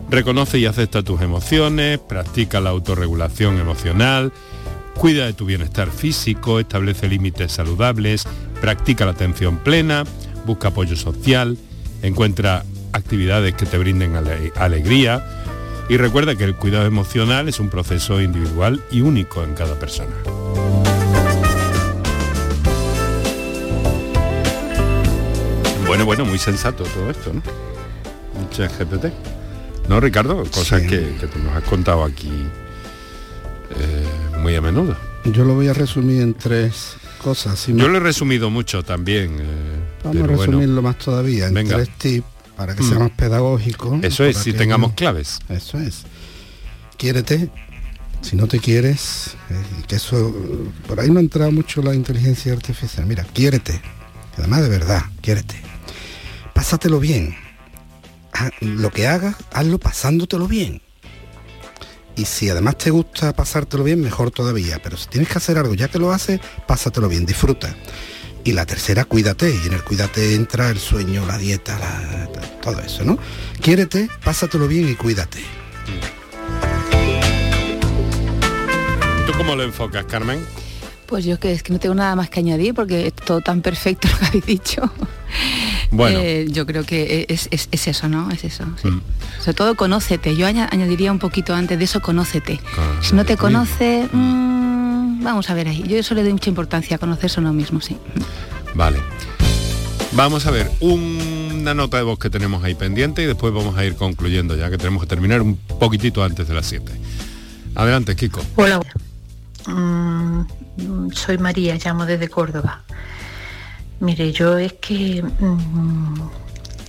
[0.09, 4.33] Reconoce y acepta tus emociones, practica la autorregulación emocional,
[4.97, 8.23] cuida de tu bienestar físico, establece límites saludables,
[8.61, 10.03] practica la atención plena,
[10.45, 11.57] busca apoyo social,
[12.01, 15.23] encuentra actividades que te brinden ale- alegría
[15.89, 20.15] y recuerda que el cuidado emocional es un proceso individual y único en cada persona.
[25.87, 27.41] Bueno, bueno, muy sensato todo esto, ¿no?
[28.41, 29.11] Muchas GPT.
[29.87, 30.37] ¿No, Ricardo?
[30.45, 30.87] Cosas Sí.
[30.87, 32.31] que, que tú nos has contado aquí
[33.69, 34.03] eh,
[34.45, 34.95] muy a menudo.
[35.23, 37.57] Yo lo voy a resumir en tres cosas.
[37.57, 39.37] si Yo me- lo he resumido mucho también.
[39.39, 39.43] eh,
[40.03, 40.37] Vamos a bueno.
[40.45, 41.77] resumirlo más todavía en Venga.
[41.77, 42.99] tres tips para que sea Mm.
[42.99, 43.99] más pedagógico.
[44.03, 45.39] Eso es, si tengamos claves.
[45.49, 46.03] Eso es.
[46.95, 47.49] Quiérete.
[48.21, 49.55] Si no te quieres, eh,
[49.87, 50.31] que eso
[50.87, 53.07] por ahí no ha entrado mucho la inteligencia artificial.
[53.07, 53.81] Mira, quiérete.
[54.37, 55.55] Además de verdad, quiérete.
[56.53, 57.35] Pásatelo bien.
[58.31, 60.81] Ha- Lo que hagas, hazlo pasándotelo bien.
[62.17, 64.79] Y si además te gusta pasártelo bien, mejor todavía.
[64.81, 67.75] Pero si tienes que hacer algo, ya que lo haces, pásatelo bien, disfruta.
[68.43, 69.49] Y la tercera, cuídate.
[69.63, 72.29] Y en el cuídate entra el sueño, la dieta, la-
[72.61, 73.17] todo eso, ¿no?
[73.61, 75.39] Quiérete, pásatelo bien y cuídate.
[79.27, 80.45] ¿Tú cómo lo enfocas, Carmen?
[81.07, 83.61] Pues yo que es que no tengo nada más que añadir porque es todo tan
[83.61, 84.81] perfecto lo que habéis dicho.
[85.95, 86.19] Bueno.
[86.21, 88.29] Eh, yo creo que es, es- es eso, ¿no?
[88.31, 88.65] Es eso.
[88.81, 88.89] sí.
[89.39, 90.35] Sobre todo conócete.
[90.35, 92.59] Yo aña- añadiría un poquito antes de eso, conócete.
[93.01, 95.83] Si no te conoce, mm, vamos a ver ahí.
[95.87, 97.97] Yo eso le doy mucha importancia a conocerse a uno mismo, sí.
[98.73, 98.99] Vale.
[100.13, 103.83] Vamos a ver una nota de voz que tenemos ahí pendiente y después vamos a
[103.85, 106.91] ir concluyendo ya que tenemos que terminar un poquitito antes de las 7.
[107.75, 108.41] Adelante, Kiko.
[108.55, 108.79] Hola,
[109.67, 110.41] Mm,
[110.77, 112.83] mm, soy María, llamo desde Córdoba.
[113.99, 116.21] Mire, yo es que mm,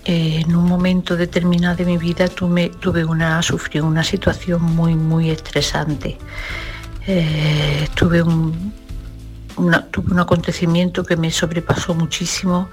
[0.05, 5.31] eh, en un momento determinado de mi vida tuve, una, sufrí una situación muy, muy
[5.31, 6.19] estresante.
[7.07, 8.73] Eh, tuve un,
[9.91, 12.69] tuve un acontecimiento que me sobrepasó muchísimo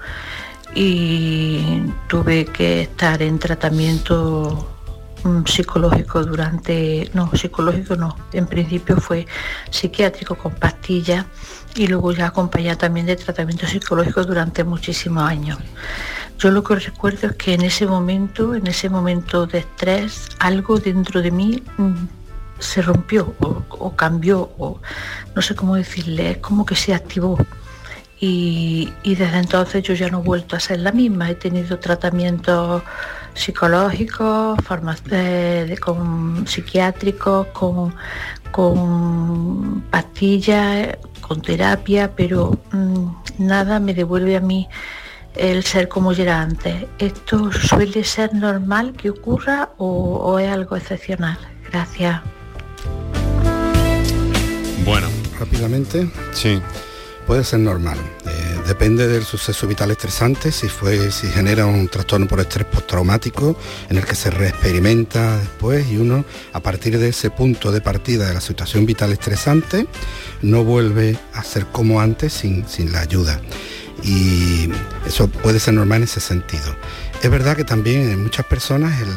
[0.74, 4.73] y tuve que estar en tratamiento
[5.46, 9.26] psicológico durante, no, psicológico no, en principio fue
[9.70, 11.26] psiquiátrico con pastillas
[11.74, 15.58] y luego ya acompañada también de tratamiento psicológico durante muchísimos años.
[16.38, 20.78] Yo lo que recuerdo es que en ese momento, en ese momento de estrés, algo
[20.78, 21.92] dentro de mí mm,
[22.58, 24.80] se rompió o, o cambió, o
[25.34, 27.38] no sé cómo decirle, es como que se activó.
[28.20, 31.30] Y, y desde entonces yo ya no he vuelto a ser la misma.
[31.30, 32.82] He tenido tratamientos
[33.34, 34.58] psicológicos,
[35.10, 37.94] eh, de- con psiquiátricos, con,
[38.50, 43.06] con pastillas, con terapia, pero mm,
[43.38, 44.68] nada me devuelve a mí
[45.34, 46.86] el ser como yo era antes.
[46.98, 51.38] ¿Esto suele ser normal que ocurra o, o es algo excepcional?
[51.70, 52.20] Gracias.
[54.84, 55.08] Bueno.
[55.38, 56.08] Rápidamente.
[56.32, 56.62] Sí.
[57.26, 57.98] Puede ser normal.
[58.66, 63.56] Depende del suceso vital estresante, si fue, si genera un trastorno por estrés postraumático
[63.90, 68.26] en el que se reexperimenta después y uno a partir de ese punto de partida
[68.26, 69.86] de la situación vital estresante
[70.40, 73.38] no vuelve a ser como antes sin, sin la ayuda.
[74.02, 74.70] Y
[75.06, 76.74] eso puede ser normal en ese sentido.
[77.24, 79.08] Es verdad que también en muchas personas el,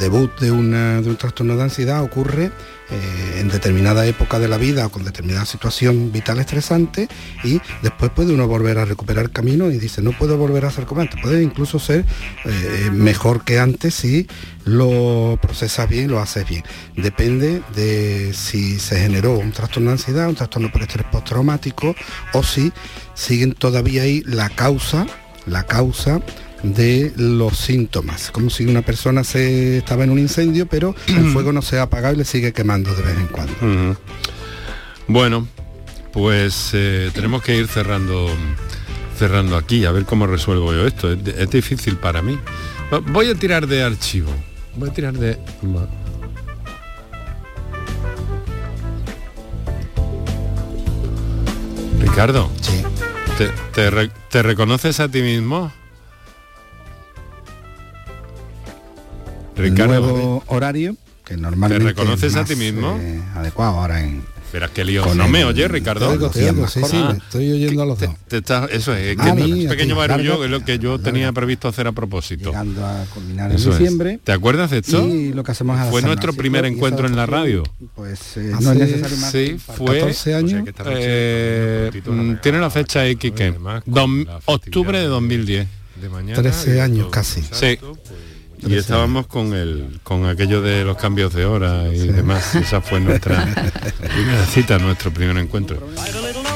[0.00, 4.56] debut de, una- de un trastorno de ansiedad ocurre eh, en determinada época de la
[4.56, 7.06] vida o con determinada situación vital estresante
[7.44, 10.86] y después puede uno volver a recuperar camino y dice no puedo volver a ser
[10.86, 12.06] como antes, puede incluso ser
[12.46, 14.26] eh, mejor que antes si
[14.64, 16.64] lo procesas bien, lo haces bien.
[16.96, 21.94] Depende de si se generó un trastorno de ansiedad, un trastorno por estrés postraumático
[22.32, 22.72] o si
[23.12, 25.06] siguen todavía ahí la causa,
[25.44, 26.22] la causa
[26.62, 31.52] de los síntomas, como si una persona se estaba en un incendio, pero el fuego
[31.52, 33.96] no se ha apagado y le sigue quemando de vez en cuando.
[35.08, 35.46] Bueno,
[36.12, 38.28] pues eh, tenemos que ir cerrando
[39.18, 41.12] cerrando aquí, a ver cómo resuelvo yo esto.
[41.12, 42.38] Es, es difícil para mí.
[43.12, 44.30] Voy a tirar de archivo.
[44.76, 45.38] Voy a tirar de...
[52.00, 52.50] Ricardo.
[52.60, 52.82] Sí.
[53.38, 55.72] ¿Te, te re- te reconoces a ti mismo?
[59.60, 60.00] Ricardo.
[60.00, 62.98] Nuevo horario, que normalmente ¿Te reconoces es a ti mismo?
[63.00, 64.22] eh, adecuado ahora en...
[64.52, 65.04] Verás qué lío.
[65.04, 66.08] con No el- me oyes, Ricardo.
[66.08, 68.10] Te oigo, te oigo, sí, sí, Ah, me estoy oyendo a los dos.
[68.26, 70.80] te está- eso es, A que mí, un a pequeño barullo que es lo que
[70.80, 72.46] yo tenía previsto hacer a propósito.
[72.50, 73.78] Llegando a culminar en Eso es.
[73.78, 74.18] diciembre.
[74.24, 75.06] ¿Te acuerdas de esto?
[75.06, 77.62] Y lo que hacemos es Fue nuestro primer encuentro en la radio.
[77.94, 79.30] Pues eh, no es necesario más.
[79.30, 80.68] Sí, fue 14 años.
[80.86, 83.54] eh, mm, tiene la fecha X que
[84.46, 85.68] octubre de 2010.
[86.34, 87.42] 13 años casi.
[87.52, 87.78] Sí.
[88.66, 92.54] Y estábamos con el con aquello de los cambios de hora y demás.
[92.54, 93.44] Esa fue nuestra
[94.14, 95.78] primera cita, nuestro primer encuentro.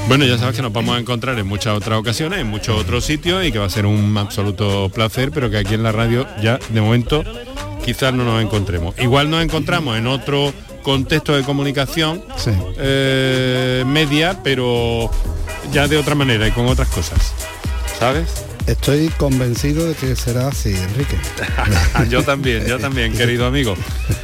[0.09, 3.05] Bueno, ya sabes que nos vamos a encontrar en muchas otras ocasiones, en muchos otros
[3.05, 6.27] sitios y que va a ser un absoluto placer, pero que aquí en la radio
[6.43, 7.25] ya de momento
[7.85, 8.95] quizás no nos encontremos.
[8.99, 10.53] Igual nos encontramos en otro
[10.83, 12.23] contexto de comunicación
[12.77, 15.11] eh, media, pero
[15.73, 17.33] ya de otra manera y con otras cosas.
[17.99, 18.45] ¿Sabes?
[18.67, 21.17] Estoy convencido de que será así, Enrique.
[22.09, 23.75] yo también, yo también, querido amigo.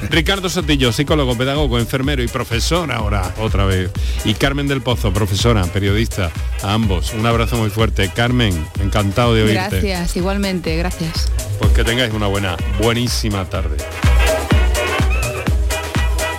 [0.09, 3.91] Ricardo Sotillo, psicólogo, pedagogo, enfermero y profesor ahora, otra vez.
[4.24, 6.30] Y Carmen del Pozo, profesora, periodista,
[6.62, 7.12] a ambos.
[7.12, 8.11] Un abrazo muy fuerte.
[8.14, 9.80] Carmen, encantado de oírte.
[9.80, 11.30] Gracias, igualmente, gracias.
[11.59, 13.76] Pues que tengáis una buena, buenísima tarde.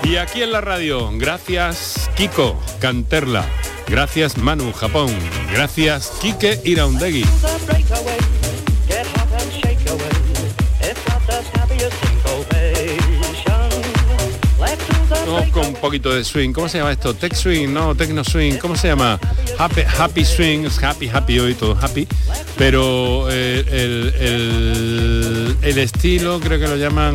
[0.03, 3.45] Y aquí en la radio, gracias Kiko Canterla,
[3.87, 5.09] gracias Manu Japón,
[5.51, 7.25] gracias Quique Iraundegui.
[15.25, 16.51] Vamos con un poquito de swing.
[16.51, 17.13] ¿Cómo se llama esto?
[17.13, 18.57] Tech swing, no, techno swing.
[18.57, 19.17] ¿Cómo se llama?
[19.57, 22.07] Happy, happy swing, happy, happy hoy, todo happy.
[22.57, 23.63] Pero eh,
[25.61, 27.13] el estilo creo que lo llaman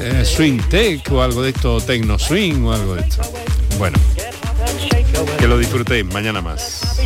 [0.00, 3.22] eh, swing tech o algo de esto, techno swing o algo de esto.
[3.78, 3.98] Bueno,
[5.38, 6.98] que lo disfrutéis, mañana más.